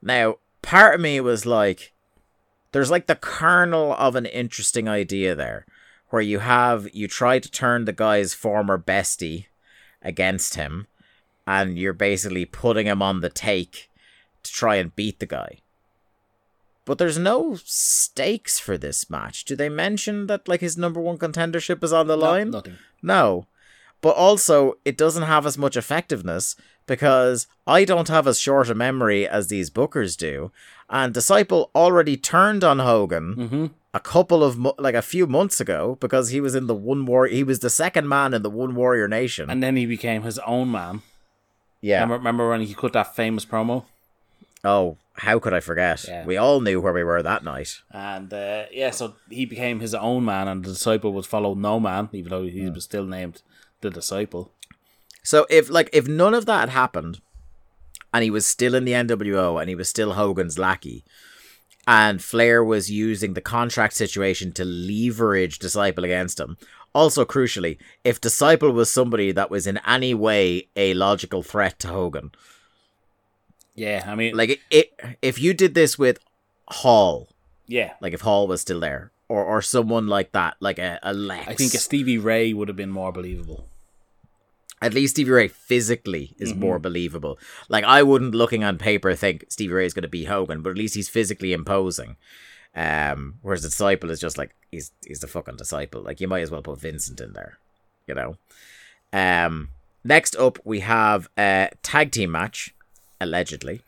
[0.02, 1.92] Now, part of me was like,
[2.72, 5.66] There's like the kernel of an interesting idea there
[6.10, 9.46] where you have, you try to turn the guy's former bestie
[10.02, 10.86] against him
[11.46, 13.90] and you're basically putting him on the take
[14.42, 15.58] to try and beat the guy.
[16.84, 19.44] But there's no stakes for this match.
[19.44, 22.50] Do they mention that like his number one contendership is on the No, line?
[22.50, 22.76] nothing.
[23.02, 23.46] No.
[24.00, 26.54] But also, it doesn't have as much effectiveness
[26.86, 30.50] because I don't have as short a memory as these bookers do.
[30.88, 33.66] And Disciple already turned on Hogan Mm-hmm.
[33.92, 37.06] a couple of mo- like a few months ago because he was in the one
[37.06, 37.26] war.
[37.26, 39.50] He was the second man in the One Warrior Nation.
[39.50, 41.02] And then he became his own man.
[41.80, 41.96] yeah.
[42.02, 43.84] Remember, remember when he cut that famous promo?
[44.64, 46.04] Oh, how could I forget?
[46.06, 46.24] Yeah.
[46.24, 47.80] We all knew where we were that night.
[47.90, 51.80] And uh, yeah, so he became his own man, and the disciple would follow no
[51.80, 53.42] man, even though he was still named
[53.80, 54.52] the disciple.
[55.26, 57.20] So if like if none of that had happened,
[58.14, 61.04] and he was still in the NWO and he was still Hogan's lackey,
[61.84, 66.56] and Flair was using the contract situation to leverage Disciple against him.
[66.94, 71.88] Also, crucially, if Disciple was somebody that was in any way a logical threat to
[71.88, 72.30] Hogan,
[73.74, 76.20] Yeah, I mean, like it, it if you did this with
[76.68, 77.28] Hall,
[77.66, 81.12] yeah, like if Hall was still there, or or someone like that, like a, a
[81.12, 83.66] Lex, I think a Stevie Ray would have been more believable.
[84.82, 87.38] At least Stevie Ray physically is more believable.
[87.68, 90.70] Like I wouldn't, looking on paper, think Stevie Ray is going to be Hogan, but
[90.70, 92.16] at least he's physically imposing.
[92.74, 96.02] Um, whereas the disciple is just like he's he's the fucking disciple.
[96.02, 97.58] Like you might as well put Vincent in there,
[98.06, 98.36] you know.
[99.14, 99.70] Um,
[100.04, 102.74] next up we have a tag team match,
[103.18, 103.80] allegedly,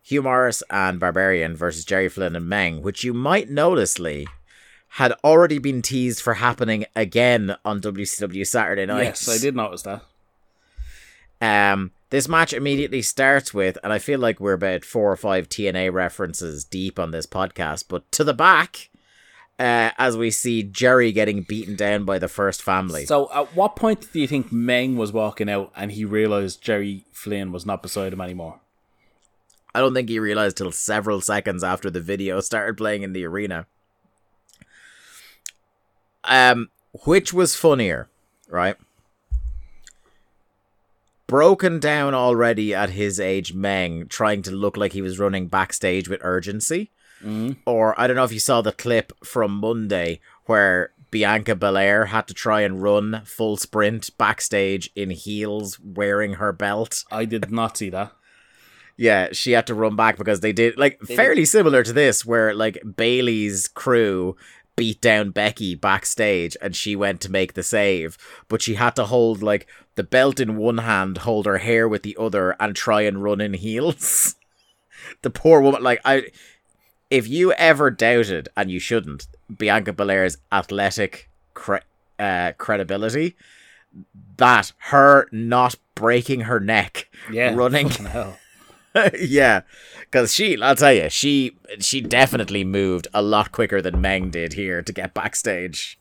[0.00, 4.28] Hugh Morrus and Barbarian versus Jerry Flynn and Meng, which you might notice, Lee,
[4.90, 9.02] had already been teased for happening again on WCW Saturday night.
[9.02, 10.02] Yes, I did notice that.
[11.40, 15.48] Um, this match immediately starts with, and I feel like we're about four or five
[15.48, 18.90] TNA references deep on this podcast, but to the back,
[19.58, 23.06] uh, as we see Jerry getting beaten down by the first family.
[23.06, 27.04] So, at what point do you think Meng was walking out and he realized Jerry
[27.12, 28.60] Flynn was not beside him anymore?
[29.74, 33.26] I don't think he realized till several seconds after the video started playing in the
[33.26, 33.66] arena.
[36.24, 36.70] Um,
[37.04, 38.08] which was funnier,
[38.48, 38.76] right?
[41.26, 46.08] Broken down already at his age, Meng trying to look like he was running backstage
[46.08, 47.56] with urgency, mm.
[47.66, 52.28] or I don't know if you saw the clip from Monday where Bianca Belair had
[52.28, 57.04] to try and run full sprint backstage in heels, wearing her belt.
[57.10, 58.12] I did not see that.
[58.98, 62.54] Yeah, she had to run back because they did like fairly similar to this, where
[62.54, 64.36] like Bayley's crew
[64.76, 68.16] beat down Becky backstage and she went to make the save,
[68.48, 69.66] but she had to hold like
[69.96, 73.40] the belt in one hand, hold her hair with the other, and try and run
[73.40, 74.36] in heels.
[75.22, 76.28] the poor woman, like I,
[77.10, 81.76] if you ever doubted, and you shouldn't, Bianca Belair's athletic cre-
[82.18, 83.36] uh, credibility,
[84.36, 87.90] that her not breaking her neck Yeah, running.
[89.18, 89.62] yeah,
[90.00, 94.54] because she, I'll tell you, she she definitely moved a lot quicker than Meng did
[94.54, 95.98] here to get backstage.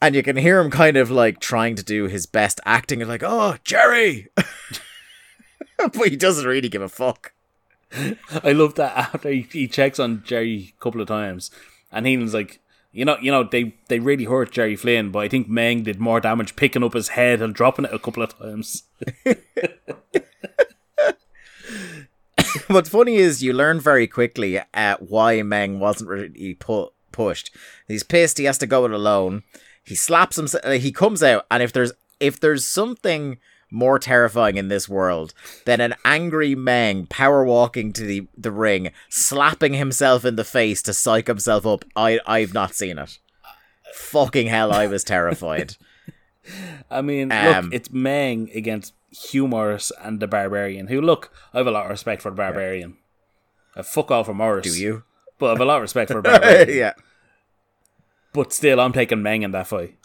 [0.00, 3.08] And you can hear him kind of like trying to do his best acting, and
[3.08, 4.28] like, "Oh, Jerry,"
[5.78, 7.32] but he doesn't really give a fuck.
[8.42, 11.50] I love that after he, he checks on Jerry a couple of times,
[11.90, 12.60] and Heenan's like,
[12.92, 16.00] you know, you know, they they really hurt Jerry Flynn, but I think Meng did
[16.00, 18.82] more damage picking up his head and dropping it a couple of times.
[22.68, 24.60] What's funny is you learn very quickly
[25.00, 27.50] why Meng wasn't really pu- pushed.
[27.88, 28.38] He's pissed.
[28.38, 29.42] He has to go it alone.
[29.84, 30.64] He slaps himself.
[30.80, 33.38] He comes out, and if there's if there's something
[33.70, 35.34] more terrifying in this world
[35.64, 40.82] than an angry Meng power walking to the, the ring, slapping himself in the face
[40.82, 43.18] to psych himself up, I I've not seen it.
[43.94, 45.76] Fucking hell, I was terrified.
[46.90, 48.94] I mean, Um, look, it's Meng against
[49.30, 50.88] Hugh Morrus and the Barbarian.
[50.88, 52.96] Who look, I have a lot of respect for the Barbarian.
[53.74, 54.62] I fuck all for Morrus.
[54.64, 55.04] Do you?
[55.38, 56.76] But I have a lot of respect for the Barbarian.
[56.76, 56.92] yeah.
[58.32, 59.96] But still, I'm taking Meng in that fight.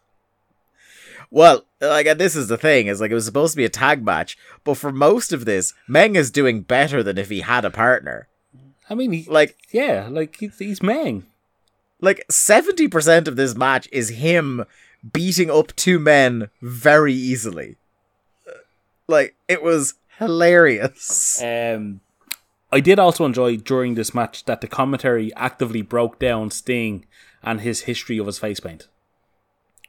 [1.30, 4.04] Well, like this is the thing is like it was supposed to be a tag
[4.04, 7.72] match, but for most of this, Meng is doing better than if he had a
[7.72, 8.28] partner.
[8.90, 11.26] I mean, he, Like yeah, like he's, he's Meng.
[12.02, 14.66] like 70% of this match is him
[15.14, 17.78] beating up two men very easily.
[19.08, 21.42] Like it was hilarious.
[21.42, 22.02] Um,
[22.72, 27.06] I did also enjoy during this match that the commentary actively broke down Sting
[27.44, 28.88] and his history of his face paint.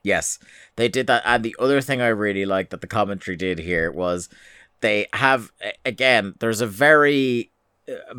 [0.02, 0.38] Yes,
[0.76, 1.22] they did that.
[1.24, 4.28] And the other thing I really liked that the commentary did here was
[4.80, 5.52] they have,
[5.84, 7.52] again, there's a very
[7.88, 8.14] uh,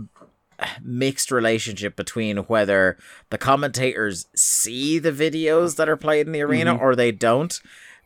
[0.81, 2.97] mixed relationship between whether
[3.31, 7.59] the commentators see the videos that are played in the arena or they don't.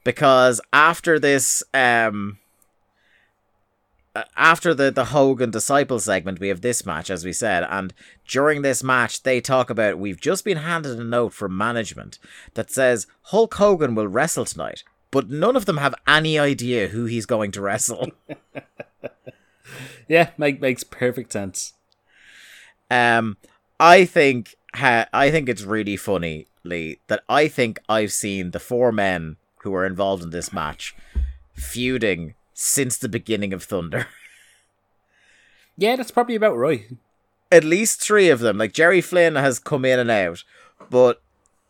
[0.03, 2.39] Because after this, um,
[4.35, 7.93] after the the Hogan disciple segment, we have this match, as we said, and
[8.27, 12.19] during this match, they talk about we've just been handed a note from management
[12.53, 17.05] that says Hulk Hogan will wrestle tonight, but none of them have any idea who
[17.05, 18.11] he's going to wrestle.
[20.07, 21.73] Yeah, make, makes perfect sense.
[22.89, 23.37] Um,
[23.79, 28.59] I think ha- I think it's really funny, Lee, that I think I've seen the
[28.59, 30.95] four men who were involved in this match
[31.53, 34.07] feuding since the beginning of Thunder.
[35.79, 36.85] Yeah, that's probably about right.
[37.51, 38.57] at least three of them.
[38.57, 40.43] Like Jerry Flynn has come in and out,
[40.89, 41.21] but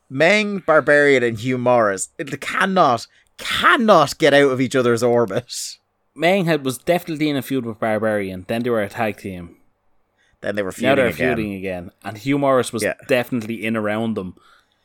[0.09, 3.05] Meng, Barbarian, and Hugh Morrus it cannot
[3.37, 5.77] cannot get out of each other's orbit.
[6.15, 8.45] Meng had was definitely in a feud with Barbarian.
[8.47, 9.57] Then they were a tag team.
[10.39, 11.35] Then they were Now feuding they're again.
[11.35, 11.91] feuding again.
[12.05, 12.93] And Hugh Morrus was Yeah.
[13.09, 14.35] definitely in around them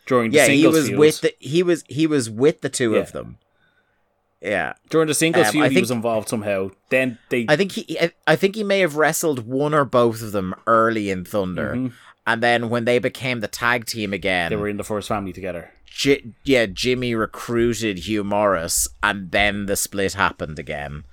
[0.06, 0.98] during the Yeah, he was feud.
[0.98, 2.98] with the he was he was with the two Yeah.
[3.02, 3.38] of them.
[4.42, 6.70] Yeah, during the singles Um, feud, I he was involved somehow.
[6.88, 10.32] Then they I think he I, think he may have wrestled one or both of
[10.32, 11.90] them early in Thunder,
[12.26, 14.56] and then when they became the tag team again, Mm-hmm.
[14.56, 15.70] they were in the first family together.
[16.44, 21.04] Yeah, Jimmy recruited Hugh Morrus, and then the split happened again.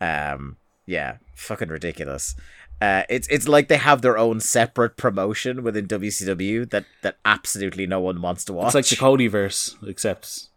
[0.00, 0.56] Um,
[0.86, 2.34] yeah, fucking ridiculous.
[2.82, 7.86] Uh, it's it's like they have their own separate promotion within WCW that that absolutely
[7.86, 8.66] no one wants to watch.
[8.66, 10.48] It's like the Cody verse, except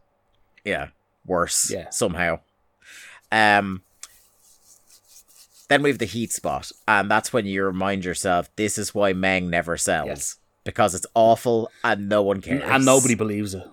[0.66, 0.88] yeah,
[1.26, 1.72] worse.
[1.72, 1.90] Yeah.
[1.90, 2.40] somehow.
[3.32, 3.84] Um.
[5.70, 9.14] Then we have the heat spot, and that's when you remind yourself this is why
[9.14, 10.36] Meng never sells Yes.
[10.66, 13.64] because it's awful and no one cares, and nobody believes it.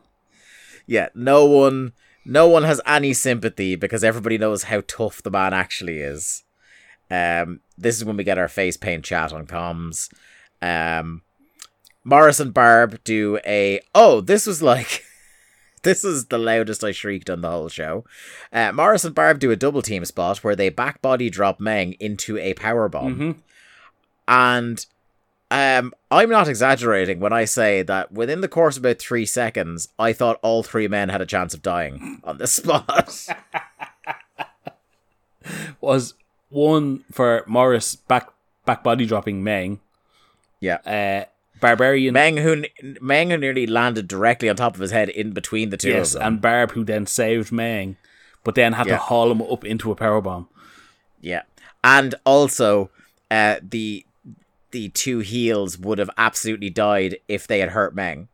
[0.86, 1.92] yeah, no one
[2.24, 6.44] no one has any sympathy because everybody knows how tough the man actually is.
[7.10, 10.08] Um this is when we get our face paint chat on comms.
[10.62, 11.22] Um
[12.06, 15.04] Morrus and Barb do a oh, this was like
[15.88, 18.04] this is the loudest I shrieked on the whole show.
[18.52, 21.94] Uh, Morrus and Barb do a double team spot where they back body drop Meng
[21.94, 23.14] into a power bomb.
[23.16, 23.30] hmm
[24.26, 24.84] And
[25.50, 29.88] um, I'm not exaggerating when I say that within the course of about three seconds,
[29.98, 33.26] I thought all three men had a chance of dying on this spot.
[35.80, 36.12] Was
[36.50, 38.28] one for Morrus back
[38.66, 39.80] back body dropping Meng.
[40.60, 40.78] yeah.
[40.84, 41.24] Uh,
[41.60, 42.64] Barbarian Meng who,
[43.00, 46.14] Meng who nearly landed directly on top of his head in between the two yes,
[46.14, 46.34] of them.
[46.34, 47.96] and Barb who then saved Meng,
[48.44, 48.94] but then had Yeah.
[48.94, 50.46] to haul him up into a powerbomb.
[51.20, 51.42] yeah.
[51.84, 52.90] And also,
[53.30, 54.04] uh, the
[54.72, 58.28] the two heels would have absolutely died if they had hurt Meng.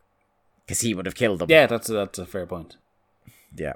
[0.66, 1.50] Because he would have killed them.
[1.50, 2.76] Yeah, that's a, that's a fair point.
[3.54, 3.74] Yeah.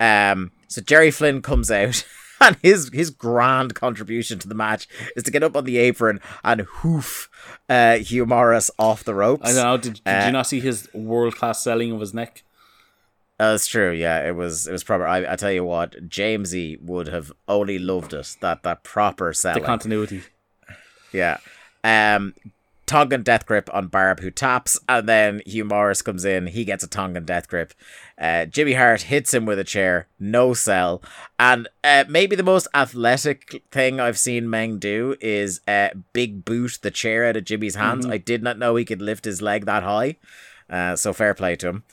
[0.00, 0.50] Um.
[0.66, 2.04] So Jerry Flynn comes out,
[2.40, 6.20] and his his grand contribution to the match is to get up on the apron
[6.44, 7.28] and hoof
[7.68, 9.48] uh, Hugh Morrus off the ropes.
[9.56, 9.76] I know.
[9.76, 12.42] Did, did Uh, you not see his world class selling of his neck?
[13.38, 13.90] Uh, That's true.
[13.92, 15.06] Yeah, it was it was proper.
[15.06, 18.36] I, I tell you what, Jamesy would have only loved it.
[18.40, 19.60] That that proper selling.
[19.62, 20.22] The continuity.
[21.12, 21.38] Yeah.
[21.84, 22.34] Um
[22.86, 26.84] Tongan death grip on Barb who taps and then Hugh Morrus comes in, he gets
[26.84, 27.74] a Tongan death grip.
[28.18, 31.02] Uh Jimmy Hart hits him with a chair, no sell.
[31.38, 36.78] And uh maybe the most athletic thing I've seen Meng do is uh big boot
[36.82, 38.06] the chair out of Jimmy's hands.
[38.06, 40.16] I did not know he could lift his leg that high.
[40.70, 41.84] Uh so fair play to him.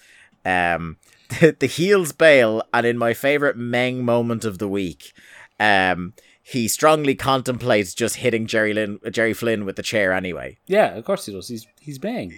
[0.45, 0.97] Um
[1.39, 5.13] the, the heels bail and in my favorite Meng moment of the week,
[5.59, 6.13] um
[6.45, 10.57] he strongly contemplates just hitting Jerry Lynn, Jerry Flynn with the chair anyway.
[10.67, 11.47] Yeah, of course he does.
[11.47, 12.38] He's he's bang.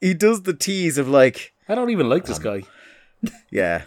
[0.00, 2.62] He does the tease of like, I don't even Um, like this guy.
[3.50, 3.84] Yeah,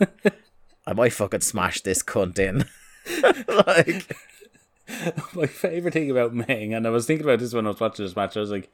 [0.86, 2.66] I might fucking smash this cunt in.
[3.68, 4.16] like,
[5.34, 8.06] My favorite thing about Meng, and I was thinking about this when I was watching
[8.06, 8.38] this match.
[8.38, 8.72] I was like,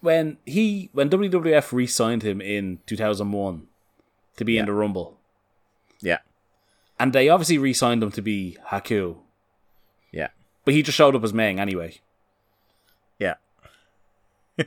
[0.00, 3.68] when he when WWF re-signed him in two thousand one
[4.36, 5.18] to be in the Rumble,
[6.00, 6.18] yeah,
[6.98, 9.18] and they obviously re-signed him to be Haku,
[10.10, 10.28] yeah,
[10.64, 12.00] but he just showed up as Meng anyway.
[13.18, 13.34] yeah.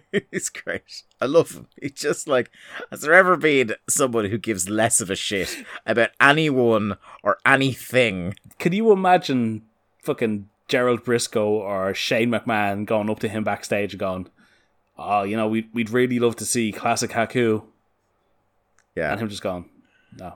[0.31, 1.03] He's great.
[1.21, 1.67] I love him.
[1.81, 2.51] He's just like,
[2.91, 8.35] has there ever been someone who gives less of a shit about anyone or anything?
[8.59, 9.63] Can you imagine
[10.01, 14.27] fucking Gerald Brisco or Shane McMahon going up to him backstage and going,
[14.97, 17.63] "Oh, you know, we'd we'd really love to see classic Haku,"
[18.95, 19.69] Yeah, and him just going,
[20.17, 20.35] "No."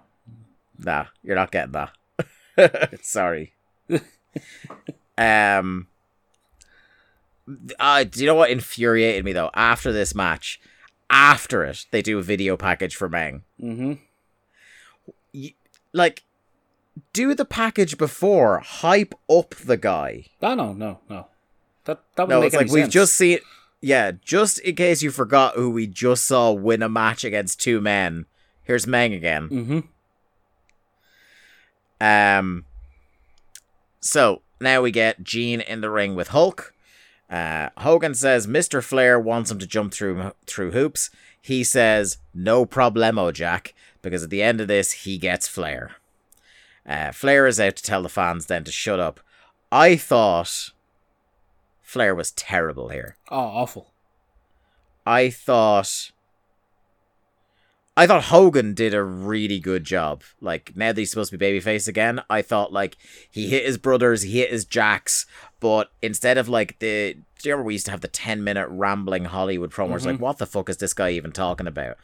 [0.79, 2.99] Nah, you're not getting that.
[3.03, 3.53] Sorry.
[5.17, 5.87] um.
[7.79, 9.49] Uh, do you know what infuriated me though?
[9.53, 10.59] After this match,
[11.09, 13.43] after it, they do a video package for Meng.
[13.61, 13.93] Mm-hmm.
[15.93, 16.23] Like,
[17.13, 20.25] do the package before, hype up the guy.
[20.41, 21.27] No, no, no, no.
[21.85, 22.93] That that would No, make it's like any we've sense.
[22.93, 23.39] just seen.
[23.79, 27.79] Yeah, just in case you forgot who we just saw win a match against two
[27.79, 28.25] men.
[28.63, 29.49] Here's Meng again.
[29.49, 29.79] Mm-hmm.
[32.03, 32.65] Um.
[34.01, 36.73] So now we get Gene in the ring with Hulk.
[37.29, 38.83] Uh, Hogan says Mr.
[38.83, 41.09] Flair wants him to jump through through hoops.
[41.41, 45.95] He says no problemo, Jack, because at the end of this he gets Flair.
[46.85, 49.19] Uh, Flair is out to tell the fans then to shut up.
[49.71, 50.71] I thought
[51.81, 53.17] Flair was terrible here.
[53.29, 53.91] Oh, awful.
[55.05, 56.11] I thought
[57.97, 60.21] I thought Hogan did a really good job.
[60.39, 62.95] Like now that he's supposed to be babyface again, I thought like
[63.31, 65.25] he hit his brothers, he hit his jacks,
[65.59, 68.67] but instead of like the do you remember we used to have the ten minute
[68.69, 70.05] rambling Hollywood promos?
[70.05, 70.23] Like mm-hmm.
[70.23, 71.97] what the fuck is this guy even talking about?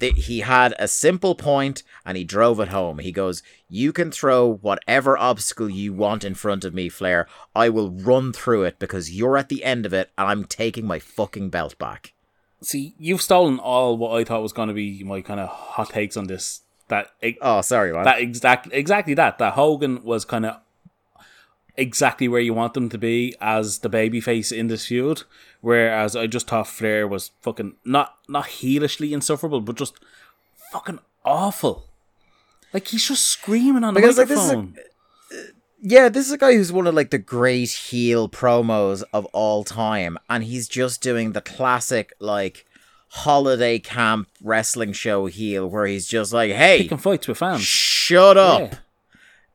[0.00, 2.98] The, he had a simple point and he drove it home.
[2.98, 7.26] He goes, "You can throw whatever obstacle you want in front of me, Flair.
[7.56, 10.86] I will run through it because you're at the end of it, and I'm taking
[10.86, 12.12] my fucking belt back."
[12.62, 15.90] See, you've stolen all what I thought was going to be my kind of hot
[15.90, 16.60] takes on this.
[16.88, 17.08] That
[17.40, 18.04] Oh, sorry, man.
[18.04, 20.56] that exact exactly that that Hogan was kind of
[21.76, 25.22] exactly where you want them to be as the babyface in this feud.
[25.60, 29.94] Whereas I just thought Flair was fucking not not heelishly insufferable, but just
[30.72, 31.88] fucking awful.
[32.74, 34.82] Like he's just screaming on the Because, like, this is a- microphone.
[35.84, 39.64] Yeah, this is a guy who's one of like the great heel promos of all
[39.64, 42.64] time, and he's just doing the classic like
[43.08, 47.62] holiday camp wrestling show heel where he's just like, "Hey, Picking fights with fans.
[47.62, 48.78] shut up," Yeah.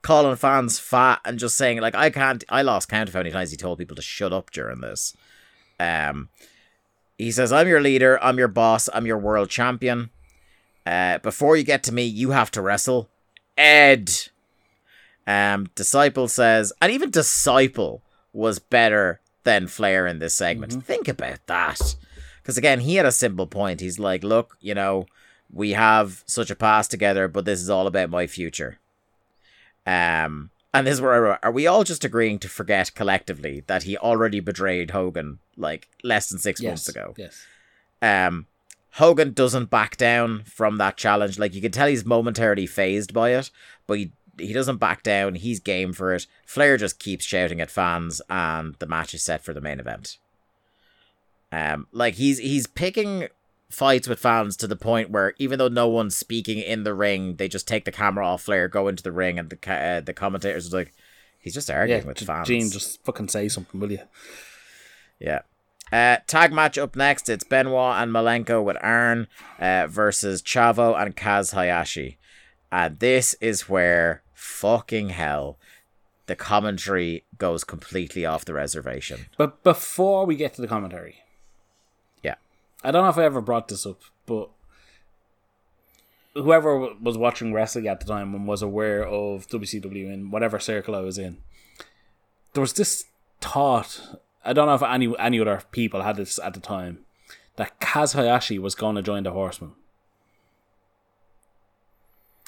[0.01, 3.31] calling fans fat and just saying like, "I can't." I lost count of how many
[3.31, 5.15] times he told people to shut up during this.
[5.79, 6.27] Um,
[7.17, 8.21] he says, "I'm your leader.
[8.21, 8.89] I'm your boss.
[8.93, 10.09] I'm your world champion.
[10.85, 13.09] Uh, before you get to me, you have to wrestle,
[13.57, 14.11] Ed."
[15.27, 18.01] Um, Disciple says, and even Disciple
[18.33, 20.83] was better than Flair in this segment.
[20.83, 21.95] Think about that.
[22.41, 23.81] Because again, he had a simple point.
[23.81, 25.05] He's like, look, you know,
[25.51, 28.79] we have such a past together, but this is all about my future.
[29.85, 33.63] Um, and this is where I wrote, are we all just agreeing to forget collectively
[33.67, 37.13] that he already betrayed Hogan like less than six months ago?
[37.17, 37.45] Yes.
[38.01, 38.45] um
[38.91, 41.37] Hogan doesn't back down from that challenge.
[41.37, 43.51] Like you can tell he's momentarily fazed by it,
[43.85, 45.35] but he he doesn't back down.
[45.35, 46.27] He's game for it.
[46.45, 50.17] Flair just keeps shouting at fans, and the match is set for the main event.
[51.51, 53.27] Um, like he's he's picking
[53.69, 57.35] fights with fans to the point where even though no one's speaking in the ring,
[57.35, 60.13] they just take the camera off Flair, go into the ring, and the uh, the
[60.13, 60.93] commentators are like,
[61.39, 62.47] he's just arguing Yeah, with fans.
[62.47, 63.99] Gene, just fucking say something, will you?
[65.19, 65.41] Yeah.
[65.91, 67.29] Uh, tag match up next.
[67.29, 69.27] It's Benoit and Malenko with Arn
[69.57, 72.17] uh, versus Chavo and Kaz Hayashi.
[72.71, 75.57] And this is where fucking hell
[76.27, 79.25] the commentary goes completely off the reservation.
[79.35, 81.23] But before we get to the commentary,
[82.21, 82.35] Yeah.
[82.83, 84.49] I don't know if I ever brought this up, but
[86.35, 90.95] whoever was watching wrestling at the time and was aware of WCW in whatever circle
[90.95, 91.37] I was in,
[92.53, 93.05] there was this
[93.41, 94.19] thought.
[94.45, 96.99] I don't know if any any other people had this at the time
[97.55, 99.71] that Kaz Hayashi was going to join the Horsemen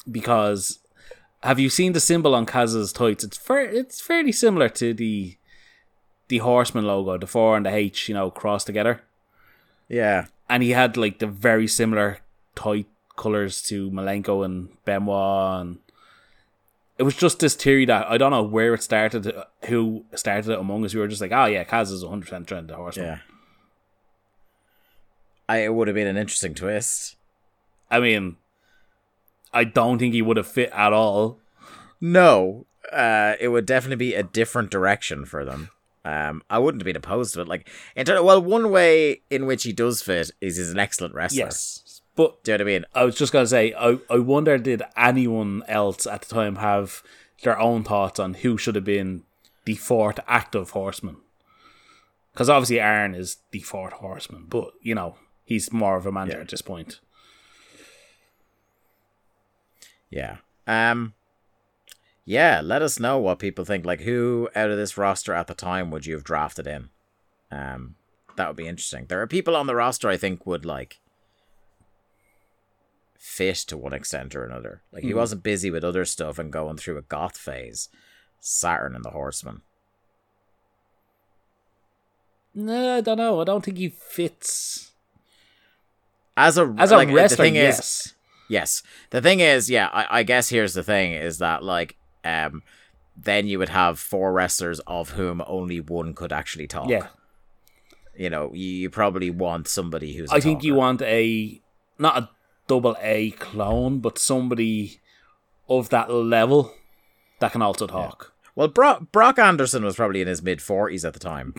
[0.10, 0.80] because
[1.42, 3.24] have you seen the symbol on Kaz's tights?
[3.24, 5.38] It's fair, it's fairly similar to the
[6.28, 9.02] the Horseman logo, the four and the H, you know, crossed together.
[9.88, 10.28] Yeah.
[10.48, 12.20] And he had like the very similar
[12.56, 15.80] tight colors to Malenko and Benoit, and
[16.98, 19.34] it was just this theory that I don't know where it started,
[19.66, 20.94] who started it among us.
[20.94, 23.06] We were just like, oh yeah, Kaz is one hundred percent trying the Horseman.
[23.06, 23.18] Yeah.
[25.48, 27.16] I, it would have been an interesting twist.
[27.90, 28.38] I mean,
[29.54, 31.40] I don't think he would have fit at all.
[32.02, 35.70] No, uh, it would definitely be a different direction for them.
[36.06, 37.48] Um, I wouldn't have been opposed to it.
[37.48, 41.14] Like, in ter- well, one way in which he does fit is he's an excellent
[41.14, 41.46] wrestler.
[41.46, 42.86] Yes, but Do you know what I mean?
[42.96, 47.04] I was just gonna say, I I wonder did anyone else at the time have
[47.44, 49.24] their own thoughts on who should have been
[49.66, 51.18] the fourth active horseman?
[52.34, 56.38] Because obviously Arn is the fourth horseman, but you know he's more of a manager
[56.38, 56.44] Yeah.
[56.44, 57.00] at this point.
[60.10, 60.38] Yeah.
[60.68, 61.14] Um
[62.26, 63.86] Yeah, let us know what people think.
[63.86, 66.90] Like who out of this roster at the time would you have drafted in?
[67.52, 67.96] Um
[68.36, 69.06] that would be interesting.
[69.08, 71.00] There are people on the roster I think would like
[73.18, 74.82] fit to one extent or another.
[74.92, 77.90] Like he wasn't busy with other stuff and going through a goth phase.
[78.40, 79.62] Saturn and the Horseman.
[82.56, 83.42] No, I don't know.
[83.42, 84.92] I don't think he fits
[86.36, 87.38] As a as a like, wrestler.
[87.38, 88.14] the thing yes, is
[88.50, 88.84] Yes.
[89.12, 91.96] The thing is, yeah, I, I guess here's the thing is that like
[92.26, 92.64] um
[93.16, 96.90] then you would have four wrestlers of whom only one could actually talk.
[96.90, 97.08] yeah.
[98.16, 100.30] You know, you, you probably want somebody who's.
[100.30, 101.62] I think you want a
[101.98, 102.30] not a
[102.68, 105.00] double A clone, but somebody
[105.70, 106.74] of that level
[107.40, 108.34] that can also talk.
[108.56, 111.54] Well, Brock, Brock Anderson was probably in his mid forties at the time.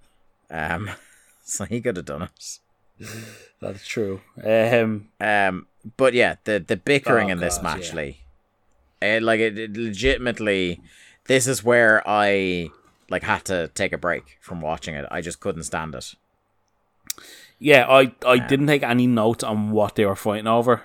[0.50, 0.90] um,
[1.44, 3.08] so he could have done it.
[3.64, 4.20] That's true.
[4.44, 7.94] Um, Um, but yeah, the the bickering Oh, in this God, match, yeah.
[7.96, 8.20] Lee,
[9.02, 10.80] it, like it, it legitimately,
[11.26, 12.70] this is where I
[13.10, 15.06] like had to take a break from watching it.
[15.10, 16.14] I just couldn't stand it.
[17.58, 20.82] Yeah, I I didn't take any notes on what they were fighting over.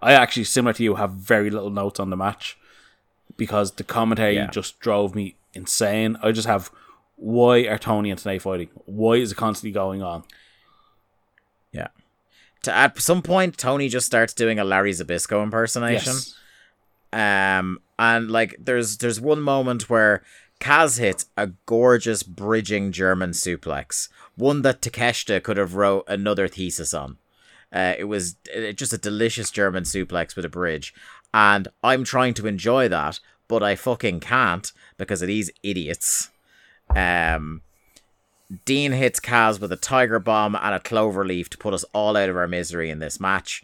[0.00, 2.58] I actually, similar to you, have very little notes on the match
[3.36, 4.48] because the commentary Yeah.
[4.48, 6.16] just drove me insane.
[6.22, 6.70] I just have
[7.16, 8.68] why are Tony and Tenay fighting?
[8.86, 10.24] Why is it constantly going on?
[12.62, 16.12] To at some point, Tony just starts doing a Larry Zbyszko impersonation.
[16.12, 16.34] Yes.
[17.12, 20.22] Um, and like, there's there's one moment where
[20.60, 26.94] Kaz hits a gorgeous bridging German suplex, one that Takeshita could have wrote another thesis
[26.94, 27.18] on.
[27.72, 30.94] Uh, it was uh, just a delicious German suplex with a bridge,
[31.34, 36.30] and I'm trying to enjoy that, but I fucking can't because of these idiots.
[36.94, 37.62] Um,
[38.64, 42.16] Dean hits Kaz with a tiger bomb and a clover leaf to put us all
[42.16, 43.62] out of our misery in this match.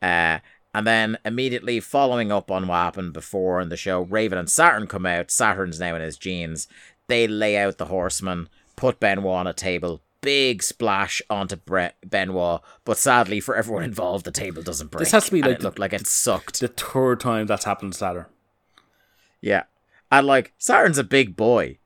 [0.00, 0.38] Uh,
[0.74, 4.86] and then immediately following up on what happened before in the show, Raven and Saturn
[4.86, 5.30] come out.
[5.30, 6.68] Saturn's now in his jeans.
[7.08, 10.02] They lay out the horseman, put Benoit on a table.
[10.20, 15.00] Big splash onto Bre- Benoit, but sadly for everyone involved, the table doesn't break.
[15.00, 16.60] This has to be like it the- looked like it sucked.
[16.60, 18.26] The third time that's happened to Saturn.
[19.40, 19.64] Yeah,
[20.10, 21.78] and like Saturn's a big boy.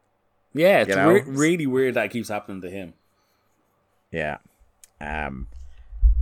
[0.55, 2.94] Yeah, it's weir- really weird that it keeps happening to him.
[4.11, 4.38] Yeah.
[5.00, 5.48] Um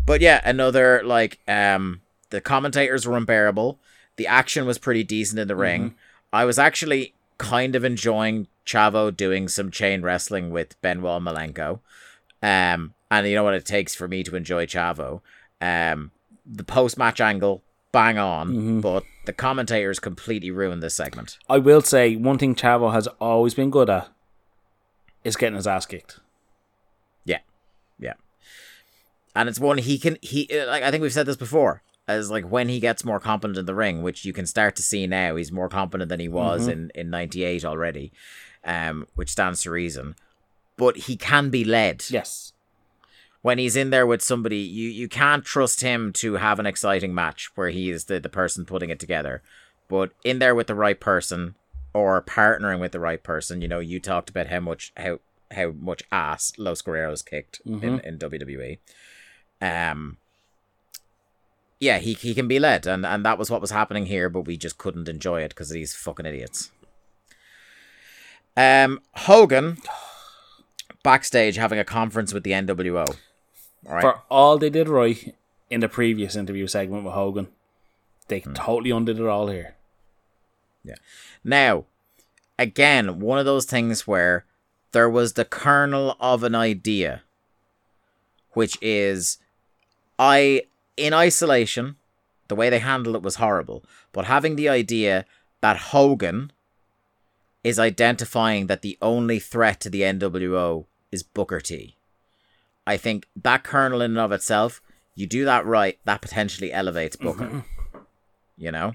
[0.07, 2.01] but yeah, another like um
[2.31, 3.79] the commentators were unbearable.
[4.17, 5.95] The action was pretty decent in the ring.
[6.33, 11.81] I was actually kind of enjoying Chavo doing some chain wrestling with Benoit Malenko.
[12.43, 15.21] Um and you know what it takes for me to enjoy Chavo.
[15.61, 16.13] Um
[16.47, 17.63] the post match angle
[17.93, 21.39] bang on, but the commentators completely ruined this segment.
[21.49, 24.09] I will say one thing Chavo has always been good at
[25.25, 26.21] is getting his ass kicked.
[27.25, 27.39] Yeah,
[27.99, 28.15] yeah,
[29.35, 32.31] and it's one he can he uh, like I think we've said this before as
[32.31, 35.07] like when he gets more competent in the ring, which you can start to see
[35.07, 35.37] now.
[35.37, 38.13] He's more competent than he was in in '98 already,
[38.65, 40.17] um, which stands to reason.
[40.77, 42.53] But he can be led Yes.
[43.43, 44.57] when he's in there with somebody.
[44.59, 48.31] You you can't trust him to have an exciting match where he is the the
[48.31, 49.43] person putting it together.
[49.89, 51.55] But in there with the right person
[51.95, 55.19] or partnering with the right person, you know, you talked about how much how
[55.51, 58.79] how much ass Los Guerreros kicked in, in WWE.
[59.61, 60.17] Um
[61.81, 64.43] yeah, he he can be led, and, and that was what was happening here, but
[64.43, 66.71] we just couldn't enjoy it because of these fucking idiots.
[68.57, 69.79] Um, Hogan
[71.03, 73.09] backstage having a conference with the NWO.
[73.89, 75.35] All right, For all they did right
[75.71, 77.49] in the previous interview segment with Hogan,
[78.29, 78.53] they Hmm.
[78.53, 79.75] totally undid it all here.
[81.45, 81.85] Now,
[82.59, 84.45] again, one of those things where
[84.93, 87.23] there was the kernel of an idea,
[88.53, 89.39] which is
[90.19, 90.65] I,
[90.97, 91.97] in isolation,
[92.49, 95.25] the way they handled it was horrible, but having the idea
[95.61, 96.53] that Hogan
[97.63, 101.97] is identifying that the only threat to the NWO is Booker T.
[102.87, 104.83] I think that kernel in and of itself,
[105.15, 107.65] you do that right, that potentially elevates Booker.
[108.59, 108.93] You know?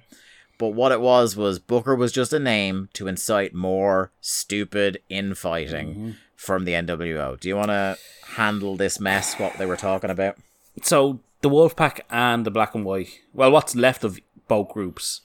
[0.57, 5.89] But what it was was Booker was just a name to incite more stupid infighting
[5.89, 6.11] mm-hmm.
[6.35, 7.39] from the NWO.
[7.39, 7.97] Do you want to
[8.35, 9.37] handle this mess?
[9.37, 10.37] What they were talking about?
[10.81, 15.21] So the Wolfpack and the Black and White, well, what's left of both groups,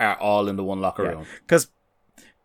[0.00, 1.26] are all in the one locker room.
[1.46, 1.68] Because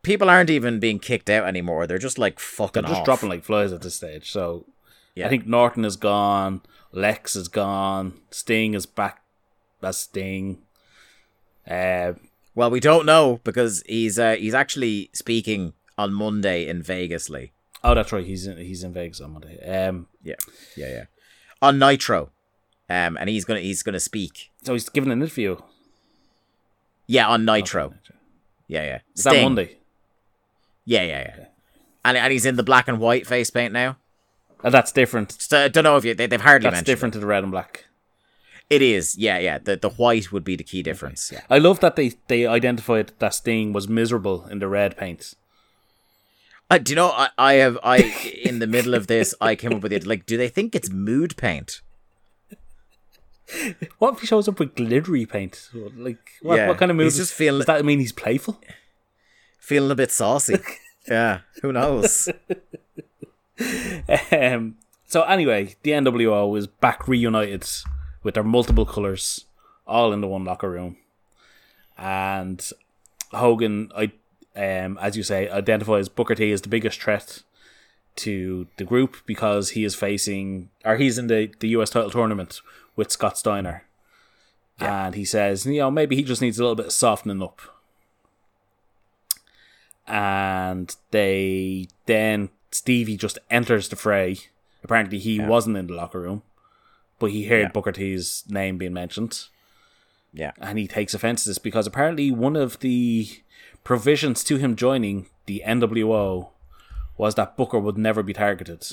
[0.03, 1.88] people aren't even being kicked out anymore.
[1.88, 3.05] They're just like fucking They're just off.
[3.05, 4.32] dropping like flies at this stage.
[4.32, 4.65] So
[5.15, 5.25] Yeah.
[5.25, 6.61] I think Norton is gone,
[6.91, 9.21] Lex is gone, Sting is back
[9.82, 10.59] as Sting.
[11.70, 12.13] Uh,
[12.55, 17.51] Well, we don't know because he's uh, he's actually speaking on Monday in Vegas, Lee.
[17.84, 18.26] oh, that's right.
[18.26, 19.59] He's in, he's in Vegas on Monday.
[19.63, 20.36] Um, Yeah,
[20.76, 21.05] yeah, yeah.
[21.61, 22.32] On Nitro,
[22.89, 24.51] um, and he's gonna he's gonna speak.
[24.63, 25.57] so he's giving an interview.
[27.07, 27.93] Yeah, on Nitro.
[28.68, 28.99] Yeah, yeah.
[29.15, 29.78] Is that Monday?
[30.86, 31.45] Yeah, yeah, yeah.
[32.05, 33.97] And and he's in the black and white face paint now.
[34.63, 35.32] Oh, that's different.
[35.39, 37.51] So, I don't know if you, they, they've hardly That's different to the red and
[37.51, 37.86] black.
[38.70, 38.82] It.
[38.82, 39.57] is, yeah, yeah.
[39.59, 41.32] The the white would be the key difference.
[41.32, 41.41] Yeah.
[41.49, 45.34] I love that they they identified that Sting was miserable in the red paint.
[46.70, 47.11] Uh, do you know?
[47.11, 47.97] I, I have I
[48.43, 50.05] in the middle of this I came up with it.
[50.05, 51.82] Like, do they think it's mood paint?
[53.99, 55.70] What if he shows up with glittery paint?
[55.74, 57.05] Like what, Yeah, what kind of mood?
[57.05, 58.59] he's is- just feeling- Does that mean he's playful?
[59.57, 60.57] Feeling a bit saucy.
[61.07, 61.39] yeah.
[61.61, 62.28] Who knows?
[64.32, 64.76] Um,
[65.07, 67.65] so anyway, the NWO is back reunited
[68.24, 69.45] with their multiple colors,
[69.86, 70.97] all in the one locker room,
[71.97, 72.70] and
[73.32, 74.11] Hogan, I,
[74.55, 77.43] um, as you say, identifies Booker T as the biggest threat
[78.18, 82.61] to the group because he is facing, or he's in the the US title tournament
[82.95, 83.84] with Scott Steiner,
[84.80, 87.61] and he says, you know, maybe he just needs a little bit of softening up.
[90.07, 94.38] And they then Stevie just enters the fray.
[94.84, 96.43] Apparently, he wasn't in the locker room,
[97.20, 97.68] but he heard Yeah.
[97.72, 99.45] Booker T's name being mentioned.
[100.34, 100.51] Yeah.
[100.61, 103.28] and he takes offense to this because apparently one of the
[103.84, 106.49] provisions to him joining the NWO
[107.18, 108.86] was that Booker would never be targeted.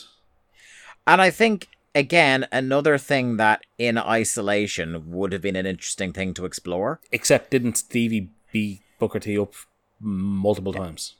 [1.07, 6.33] And I think again another thing that in isolation would have been an interesting thing
[6.35, 7.01] to explore.
[7.13, 9.53] Except didn't Stevie beat Booker T up
[10.01, 11.17] multiple times?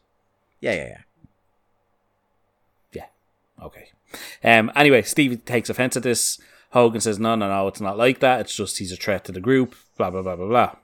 [0.61, 0.99] Yeah, yeah, yeah.
[2.93, 3.65] Yeah.
[3.67, 3.89] Okay.
[4.43, 4.73] Um.
[4.75, 6.39] Anyway, Steve takes offense at this.
[6.75, 8.41] Hogan says, "No, no, no, it's not like that.
[8.41, 10.75] It's just he's a threat to the group." Blah blah blah blah blah.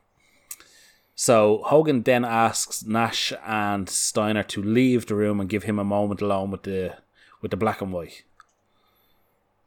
[1.16, 5.84] So Hogan then asks Nash and Steiner to leave the room and give him a
[5.84, 6.94] moment alone with the
[7.42, 8.22] with the black and white.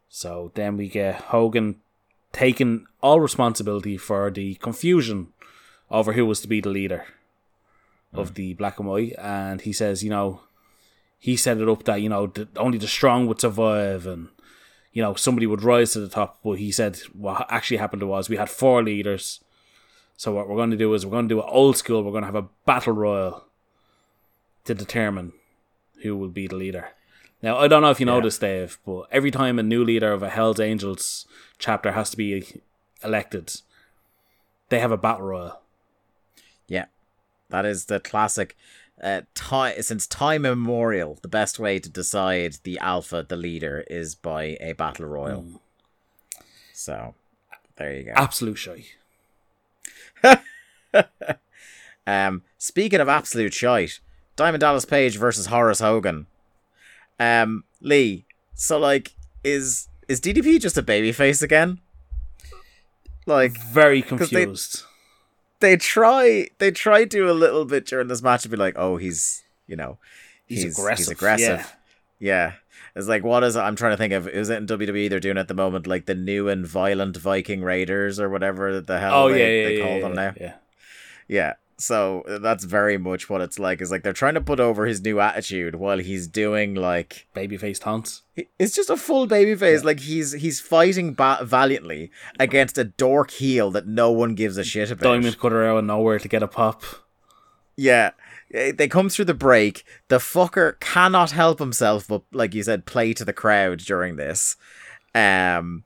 [0.07, 1.81] So then we get Hogan
[2.31, 5.27] taking all responsibility for the confusion
[5.91, 7.03] over who was to be the leader
[8.13, 8.33] of hmm.
[8.35, 10.39] the black and white, and he says, you know,
[11.19, 14.29] he set it up that you know the, only the strong would survive and
[14.93, 18.29] you know somebody would rise to the top but he said what actually happened was
[18.29, 19.39] we had four leaders.
[20.15, 22.11] So what we're going to do is we're going to do it old school we're
[22.11, 23.45] going to have a battle royal
[24.63, 25.33] to determine
[26.03, 26.89] who will be the leader.
[27.41, 30.13] Now i don't know if you know this dave but every time a new leader
[30.13, 31.25] of a hells angels
[31.57, 32.61] chapter has to be
[33.03, 33.53] elected
[34.73, 35.59] they have a battle royal.
[36.67, 36.85] Yeah.
[37.49, 38.57] That is the classic
[39.01, 44.15] uh, time since time immemorial, the best way to decide the alpha, the leader, is
[44.15, 45.45] by a battle royal.
[46.73, 47.15] So
[47.75, 48.13] there you go.
[48.15, 48.85] absolute shy
[52.05, 53.99] Um, speaking of absolute shite,
[54.35, 56.27] Diamond Dallas Page versus Horace Hogan.
[57.19, 58.25] Um, Lee.
[58.55, 59.13] So like,
[59.43, 61.79] is is DDP just a babyface again?
[63.25, 64.83] Like very confused
[65.63, 68.97] they try, they try to a little bit during this match to be like, oh,
[68.97, 69.97] he's you know,
[70.45, 71.75] He's aggressive, He's aggressive.
[72.19, 72.53] Yeah.
[72.95, 73.61] It's like what is it?
[73.61, 76.05] I'm trying to think of is it in WWE they're doing at the moment like
[76.05, 79.77] the new and violent Viking Raiders or whatever the hell oh they, yeah yeah they
[79.77, 80.33] yeah, call yeah, them now.
[80.39, 80.53] yeah
[81.27, 81.53] Yeah.
[81.85, 83.81] So that's very much what it's like.
[83.81, 87.79] Is like they're trying to put over his new attitude while he's doing like babyface
[87.79, 88.21] taunts
[88.57, 89.83] it's just a full baby face.
[89.83, 92.09] Like he's he's fighting ba- valiantly
[92.39, 95.03] against a dork heel that no one gives a shit about.
[95.03, 96.81] diamond cutter out of nowhere to get a pop
[97.75, 98.11] Yeah.
[98.53, 99.83] Eh, They come through the break.
[100.07, 104.55] The fucker cannot help himself but like you said, play to the crowd during this.
[105.13, 105.83] Um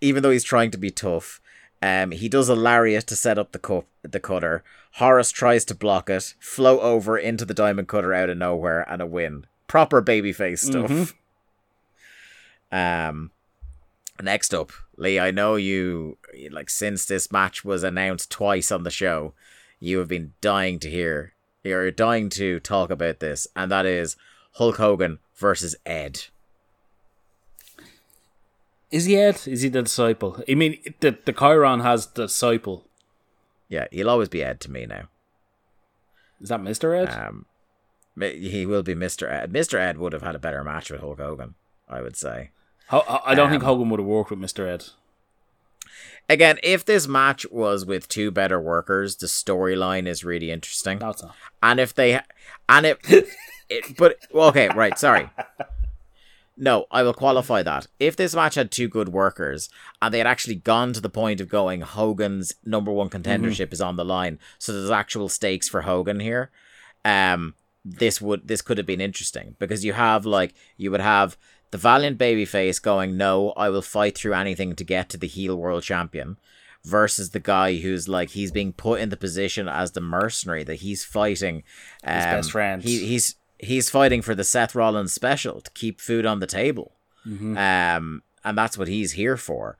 [0.00, 1.40] even though he's trying to be tough.
[1.82, 4.62] Um he does a lariat to set up the cup the cutter.
[4.94, 9.02] Horace tries to block it, float over into the diamond cutter out of nowhere, and
[9.02, 9.46] a win.
[9.66, 11.14] Proper babyface stuff.
[12.70, 13.30] Um
[14.22, 16.18] next up, Lee, I know you
[16.50, 19.34] like since this match was announced twice on the show,
[19.80, 21.34] you have been dying to hear
[21.64, 24.16] you're dying to talk about this, and that is
[24.52, 26.24] Hulk Hogan versus Ed.
[28.90, 29.40] Is he Ed?
[29.46, 30.42] Is he the disciple?
[30.48, 32.84] I mean, the the chyron has the disciple.
[33.74, 35.08] Yeah, he'll always be Ed to me now.
[36.40, 37.08] Is that Mister Ed?
[37.08, 37.46] Um,
[38.16, 39.28] he will be Mr.
[39.28, 39.52] Ed.
[39.52, 39.80] Mr.
[39.80, 41.54] Ed would have had a better match with Hulk Hogan,
[41.88, 42.50] I would say.
[42.88, 44.84] I don't think um, Hogan would have worked with Mister Ed.
[46.28, 50.98] Again, if this match was with two better workers, the storyline is really interesting.
[50.98, 51.12] No.
[51.60, 52.20] And if they,
[52.68, 52.98] and it,
[53.68, 55.30] it but okay, right, sorry.
[56.56, 57.88] No, I will qualify that.
[57.98, 59.68] If this match had two good workers
[60.00, 63.80] and they had actually gone to the point of going Hogan's number one contendership is
[63.80, 66.50] on the line, so there's actual stakes for Hogan here.
[67.04, 71.36] Um, this would this could have been interesting because you have like you would have
[71.70, 75.56] the valiant babyface going, "No, I will fight through anything to get to the heel
[75.56, 76.38] world champion,"
[76.84, 80.76] versus the guy who's like he's being put in the position as the mercenary that
[80.76, 81.62] he's fighting.
[82.04, 82.82] Um, best friend.
[82.82, 86.92] He, he's he's fighting for the Seth Rollins special to keep food on the table.
[87.26, 89.78] Um, and that's what he's here for.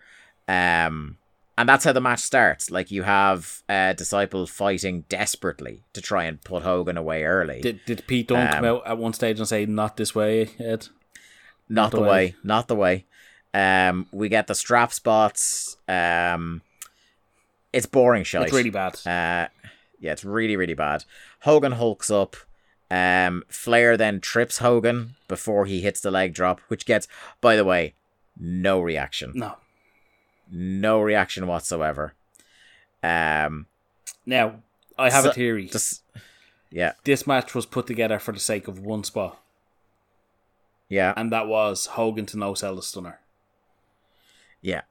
[0.48, 1.18] Um,
[1.58, 2.70] and that's how the match starts.
[2.70, 7.60] Like you have uh, Disciple fighting desperately to try and put Hogan away early.
[7.60, 10.48] Did did Pete Dunne come Um, out at one stage and say not this way,
[10.58, 10.88] Ed?
[11.68, 12.08] not the the way.
[12.08, 12.34] way.
[12.42, 13.04] not the way.
[13.52, 15.76] Um, we get the strap spots.
[15.86, 16.62] Um,
[17.72, 18.44] it's boring shite.
[18.44, 18.94] It's really bad.
[19.06, 19.48] Uh,
[20.00, 21.04] yeah, it's really, really bad.
[21.40, 22.36] Hogan hulks up.
[22.94, 27.08] Um, Flair then trips Hogan before he hits the leg drop, which gets,
[27.40, 27.94] by the way,
[28.38, 29.32] no reaction.
[29.34, 29.56] no.
[30.50, 32.14] No reaction whatsoever.
[33.02, 33.66] Um,
[34.26, 34.62] Now
[34.98, 35.66] I have So- a theory.
[35.68, 36.02] just,
[36.70, 39.40] yeah, This match was put together for the sake of one spot,
[40.88, 43.18] yeah, and that was Hogan to no sell the stunner.
[44.60, 44.82] yeah.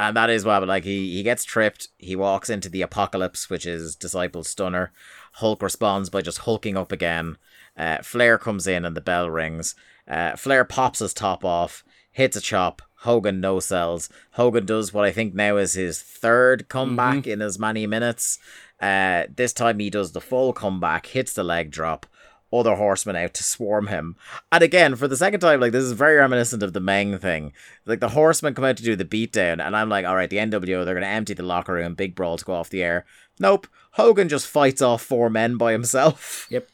[0.00, 1.88] And that is why, like, he, he gets tripped.
[1.98, 4.92] He walks into the apocalypse, which is Disciple Stunner.
[5.34, 7.36] Hulk responds by just hulking up again.
[7.76, 9.74] Uh, Flair comes in and the bell rings.
[10.06, 11.84] Uh, Flair pops his top off.
[12.12, 12.82] hits a chop.
[13.02, 14.08] Hogan no sells.
[14.32, 18.38] Hogan does what I think now is his third comeback in as many minutes.
[18.80, 22.06] Uh, this time he does the full comeback, hits the leg drop.
[22.50, 24.16] Other horsemen out to swarm him.
[24.50, 27.52] And again, for the second time, like this is very reminiscent of the Meng thing.
[27.84, 30.38] Like the horsemen come out to do the beatdown, and I'm like, all right, the
[30.38, 33.04] NWO, they're going to empty the locker room, big brawl to go off the air.
[33.38, 33.66] Nope.
[33.92, 36.46] Hogan just fights off four men by himself.
[36.58, 36.68] Yep.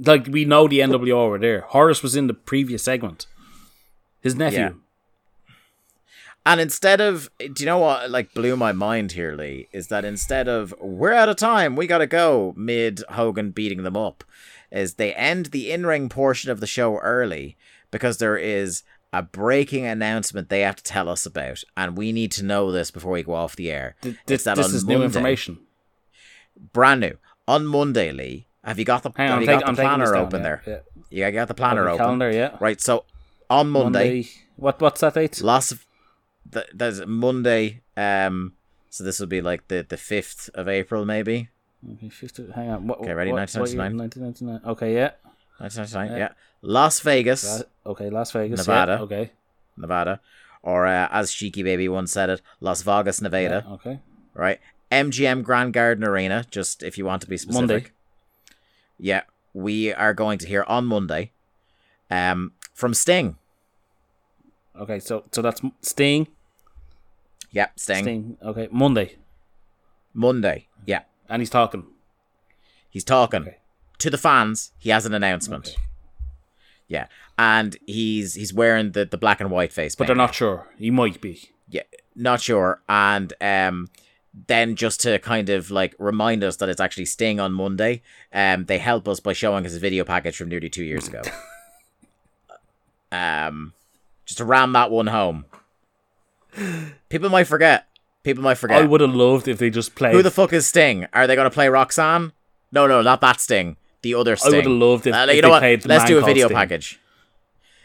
[0.00, 1.60] Like we know the NWO were there.
[1.60, 3.26] Horace was in the previous segment.
[4.22, 4.58] His nephew.
[4.58, 4.72] Yeah.
[6.46, 10.04] And instead of, do you know what, like, blew my mind here, Lee, is that
[10.04, 14.24] instead of, we're out of time, we gotta go, mid Hogan beating them up,
[14.74, 17.56] is they end the in ring portion of the show early
[17.90, 18.82] because there is
[19.12, 22.90] a breaking announcement they have to tell us about, and we need to know this
[22.90, 23.94] before we go off the air.
[24.02, 25.60] Th- It's This, that this on is new information.
[26.72, 27.12] Brand new.
[27.46, 29.96] On Monday, Lee, have you got the, on, have you take, got I'm the taking
[29.96, 30.62] planner open there?
[30.66, 30.78] Yeah.
[31.10, 31.98] You got the planner open.
[31.98, 32.56] calendar, yeah.
[32.60, 33.04] Right, so
[33.50, 34.26] on Monday
[34.56, 35.40] What what's that date?
[35.42, 35.86] lots of
[36.52, 37.82] th- there's Monday.
[37.96, 38.54] Um,
[38.90, 41.50] so this will be like the the fifth of April, maybe.
[41.92, 42.86] Okay, 50 hang on.
[42.86, 43.30] What, Okay, ready?
[43.30, 43.96] what- 1999.
[43.98, 44.72] What 1999.
[44.72, 45.10] Okay, yeah.
[45.58, 46.28] 1999, yeah.
[46.62, 48.58] Las Vegas, Okay, Las Vegas.
[48.66, 48.92] Nevada.
[48.92, 49.30] Yeah, okay.
[49.76, 50.20] Nevada,
[50.62, 53.64] or uh, as Cheeky Baby once said it, Las Vegas, Nevada.
[53.66, 54.00] Yeah, okay.
[54.34, 54.60] Right.
[54.90, 57.68] MGM Grand Garden Arena, just if you want to be specific.
[57.68, 57.90] Monday.
[58.98, 61.32] Yeah, we are going to hear on Monday,
[62.10, 63.36] um, from Sting.
[64.80, 66.26] Okay, so so that's Sting.
[67.52, 68.04] Yep, Sting.
[68.04, 68.38] Sting.
[68.42, 69.16] Okay, Monday,
[70.12, 70.66] Monday.
[70.86, 71.86] Yeah, and he's talking.
[72.90, 73.56] he's talking Okay.
[73.98, 74.72] to the fans.
[74.78, 75.68] He has an announcement.
[75.68, 75.78] Okay.
[76.86, 77.06] Yeah,
[77.38, 80.66] and he's he's wearing the, the black and white face, But they're not sure.
[80.78, 81.48] He might be.
[81.68, 81.82] Yeah,
[82.14, 82.82] not sure.
[82.88, 83.88] And um,
[84.46, 88.02] then just to kind of like remind us that it's actually Sting on Monday,
[88.34, 91.22] um, they help us by showing us a video package from nearly two years ago.
[93.12, 93.72] um,
[94.26, 95.46] just to ram that one home.
[97.08, 97.86] People might forget.
[98.24, 98.82] People might forget.
[98.82, 100.14] I would have loved if they just played.
[100.14, 101.06] Who the fuck is Sting?
[101.12, 102.32] Are they going to play Roxanne?
[102.72, 103.76] No, no, not that Sting.
[104.02, 104.54] The other Sting.
[104.54, 105.60] I would have loved if, Uh, if you know they what?
[105.60, 105.86] played.
[105.86, 106.56] Let's do a video Sting.
[106.56, 106.98] package.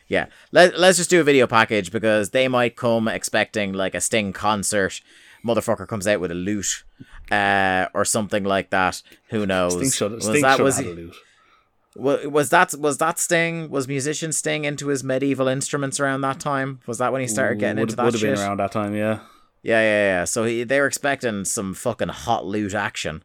[0.08, 4.02] Yeah, let let's just do a video package because they might come expecting like a
[4.02, 5.02] Sting concert.
[5.46, 6.84] Motherfucker comes out with a lute,
[7.32, 9.04] uh, or something like that.
[9.30, 9.74] Who knows?
[9.76, 13.70] Sting should was Sting that was he- a wa- was that was that Sting?
[13.70, 16.80] Was musician Sting into his medieval instruments around that time?
[16.88, 18.96] Was that when he started getting into that would have been around that time.
[18.96, 19.20] Yeah.
[19.62, 20.24] Yeah, yeah, yeah.
[20.26, 23.24] So he, they were expecting some fucking hot lute action.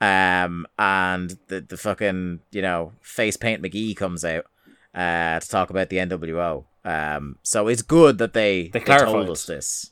[0.00, 4.46] Um, and the, the fucking, you know, face paint McGee comes out
[4.94, 6.64] uh, to talk about the NWO.
[6.84, 9.90] Um, so it's good that they, They they, told us this.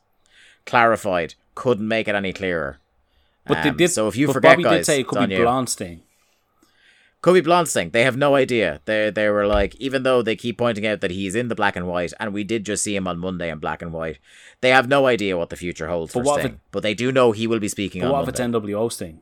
[0.67, 1.35] Clarified.
[1.55, 2.79] Couldn't make it any clearer.
[3.47, 3.89] But they Um, did.
[3.91, 5.45] So if you forget, Bobby guys, did say it could be you.
[7.23, 7.35] Blonde Sting.
[7.35, 7.91] Could be blonde Sting.
[7.91, 8.81] They have no idea.
[8.85, 11.77] They they were like, even though they keep pointing out that he's in the black
[11.77, 14.19] and white, and we did just see him on Monday in black and white.
[14.61, 17.11] They have no idea what the future holds But for Sting, it- but they do
[17.13, 18.29] know he will be speaking But on what Monday.
[18.31, 19.21] if it's NWO Sting?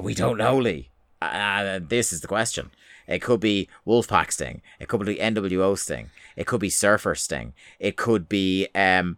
[0.00, 0.90] We don't know, Lee.
[1.22, 2.70] Uh, this is the question.
[3.08, 4.60] It could be Wolfpack Sting.
[4.78, 6.10] It could be NWO Sting.
[6.36, 7.54] It could be Surfer Sting.
[7.78, 9.16] It could be um,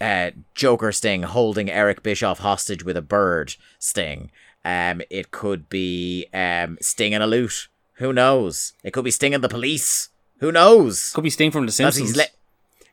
[0.00, 4.30] uh, Joker Sting holding Eric Bischoff hostage with a bird Sting.
[4.64, 7.68] Um, it could be um, Sting and a lute.
[7.94, 8.72] Who knows?
[8.84, 10.08] It could be Sting and the police.
[10.38, 11.12] Who knows?
[11.12, 12.08] Could be Sting from The Simpsons.
[12.10, 12.24] he's, le-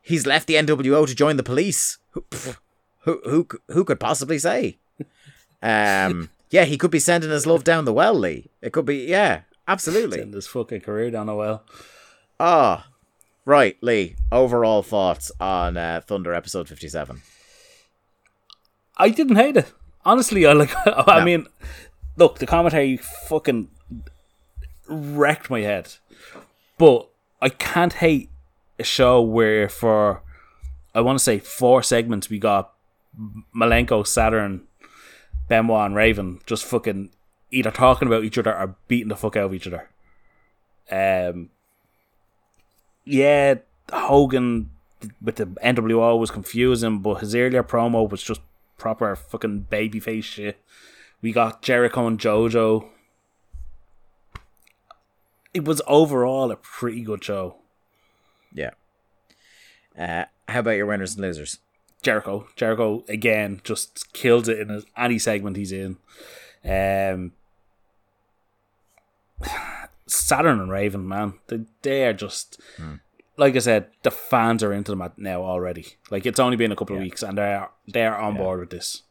[0.01, 1.97] he's left the NWO to join the police.
[2.11, 2.25] Who,
[3.01, 4.77] who, who, who could possibly say?
[5.61, 8.49] Um, yeah, he could be sending his love down the well, Lee.
[8.61, 10.21] It could be, yeah, absolutely.
[10.21, 11.65] in this fucking career down the well.
[12.39, 12.87] Ah,
[13.43, 14.15] right, Lee.
[14.31, 17.21] Overall thoughts on uh, Thunder episode fifty-seven.
[18.95, 19.73] I didn't hate it.
[20.05, 20.71] Honestly, I like.
[20.85, 21.47] I mean,
[22.17, 23.69] look, the commentary fucking
[24.88, 25.93] wrecked my head,
[26.77, 27.09] but
[27.41, 28.30] I can't hate
[28.77, 30.21] a show where for
[30.95, 32.73] I want to say four segments we got
[33.55, 34.63] Malenko, Saturn,
[35.47, 37.11] Benoit, and Raven just fucking
[37.51, 39.89] either talking about each other or beating the fuck out of each other.
[40.91, 41.49] Um,
[43.05, 43.55] yeah,
[43.91, 44.71] Hogan
[45.21, 48.41] with the NWO was confusing, but his earlier promo was just
[48.80, 50.60] proper fucking babyface shit.
[51.22, 52.88] We got Jericho and JoJo.
[55.53, 57.57] It was overall a pretty good show.
[58.53, 58.72] Yeah.
[59.97, 61.60] Uh, how about your winners and losers?
[62.01, 65.97] Jericho, Jericho again just kills it in any segment he's in.
[66.64, 67.34] Um,
[70.07, 72.60] Saturn and Raven, man, they they are just
[73.40, 73.88] like I said.
[74.03, 75.88] The fans are into them now already.
[76.11, 79.03] Like it's only been a couple of weeks, and they're they're on board with this.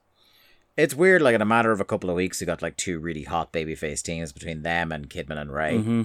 [0.76, 1.22] It's weird.
[1.22, 3.52] Like in a matter of a couple of weeks, we got like two really hot
[3.52, 5.78] babyface teams between them and Kidman and Rey.
[5.78, 6.02] Mm-hmm.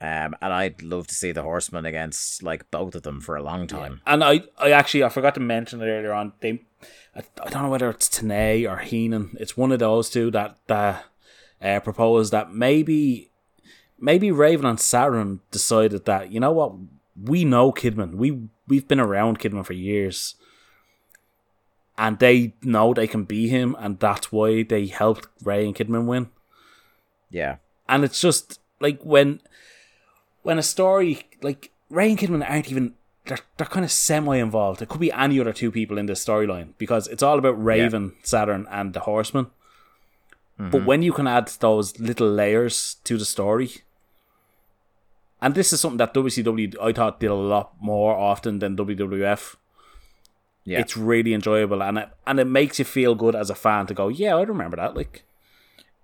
[0.00, 3.42] Um, and I'd love to see the Horsemen against like both of them for a
[3.42, 4.00] long time.
[4.06, 6.32] And I, I actually, I forgot to mention it earlier on.
[6.40, 6.62] They,
[7.16, 9.36] I, I don't know whether it's Tenay or Heenan.
[9.40, 11.04] It's one of those two that that
[11.60, 13.32] uh, proposed that maybe,
[13.98, 16.74] maybe Raven and Saturn decided that you know what
[17.22, 18.14] we know Kidman.
[18.14, 20.34] We we've been around Kidman for years,
[21.96, 26.06] and they know they can beat him, and that's why they helped Rey and Kidman
[26.06, 26.30] win.
[27.30, 27.56] Yeah,
[27.88, 29.40] And it's just like when
[30.42, 32.94] when a story like Rey and Kidman aren't even
[33.26, 34.82] they're they're kind of semi involved.
[34.82, 38.14] It could be any other two people in this storyline because it's all about Raven,
[38.22, 39.48] Saturn, and the Horseman.
[40.56, 40.86] But mm-hmm.
[40.86, 43.70] when you can add those little layers to the story,
[45.40, 49.56] and this is something that WCW I thought did a lot more often than WWF.
[50.64, 50.80] yeah.
[50.80, 53.94] It's really enjoyable and it and it makes you feel good as a fan to
[53.94, 54.94] go, yeah, I remember that.
[54.96, 55.24] Like,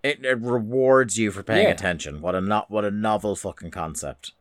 [0.03, 1.73] it, it rewards you for paying Yeah.
[1.73, 2.21] attention.
[2.21, 4.33] What a not what a novel fucking concept.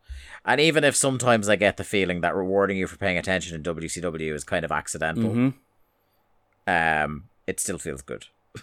[0.46, 3.64] And even if sometimes I get the feeling that rewarding you for paying attention in
[3.64, 5.54] WCW is kind of accidental, Mhm.
[6.68, 8.26] um, it still feels good.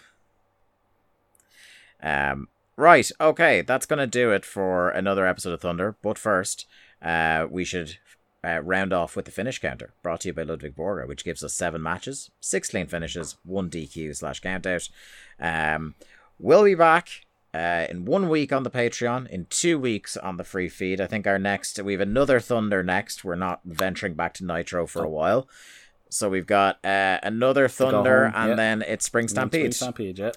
[2.03, 5.95] um, right, okay, that's gonna do it for another episode of Thunder.
[6.01, 6.65] But first,
[7.01, 7.97] uh, we should
[8.43, 11.43] uh, round off with the finish counter, brought to you by Ludwig Borga, which gives
[11.43, 14.89] us seven matches, six clean finishes, one DQ slash countout.
[15.39, 15.95] Um,
[16.39, 20.43] we'll be back uh, in one week on the Patreon, in two weeks on the
[20.43, 20.99] free feed.
[20.99, 23.23] I think our next, we have another Thunder next.
[23.23, 25.47] We're not venturing back to Nitro for a while.
[26.09, 28.55] So we've got uh, another Thunder, home, and yeah.
[28.55, 29.73] then it's Spring Stampede.
[29.73, 30.31] Stampede, yeah.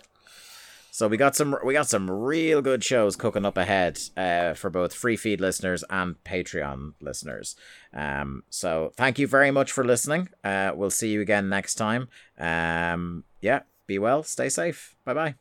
[0.95, 4.71] So we got some we got some real good shows cooking up ahead uh, for
[4.71, 7.57] both free feed listeners and Patreon listeners.
[7.93, 10.29] Um, so thank you very much for listening.
[10.45, 12.07] Uh, we'll see you again next time.
[12.39, 14.95] Um, yeah, be well, stay safe.
[15.05, 15.35] Bye bye.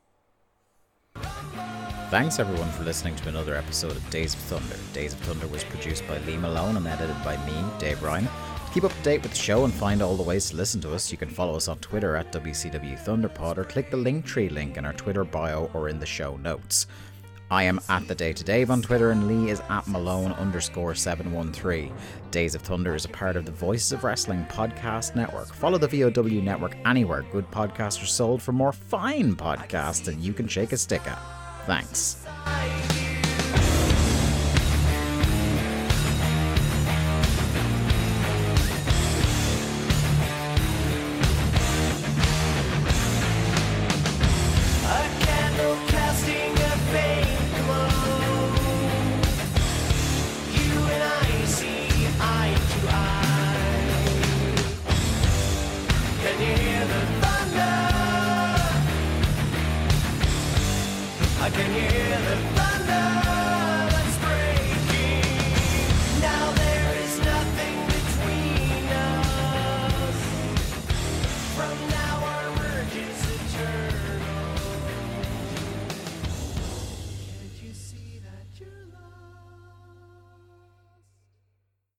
[2.10, 4.76] Thanks everyone for listening to another episode of Days of Thunder.
[4.92, 8.28] Days of Thunder was produced by Lee Malone and edited by me, Dave Ryan.
[8.74, 10.96] Keep up to date with the show and find all the ways to listen to
[10.96, 14.78] us, you can follow us on Twitter at WCW Thunderpod or click the Linktree link
[14.78, 16.88] in our Twitter bio or in the show notes.
[17.52, 20.96] I am at the Day to Dave on Twitter and Lee is at Malone underscore
[20.96, 21.94] 713.
[22.32, 25.54] Days of Thunder is a part of the Voices of Wrestling podcast network.
[25.54, 30.34] Follow the VOW network anywhere good podcasts are sold for more fine podcasts than you
[30.34, 31.20] can shake a stick at.
[31.68, 32.26] Thanks.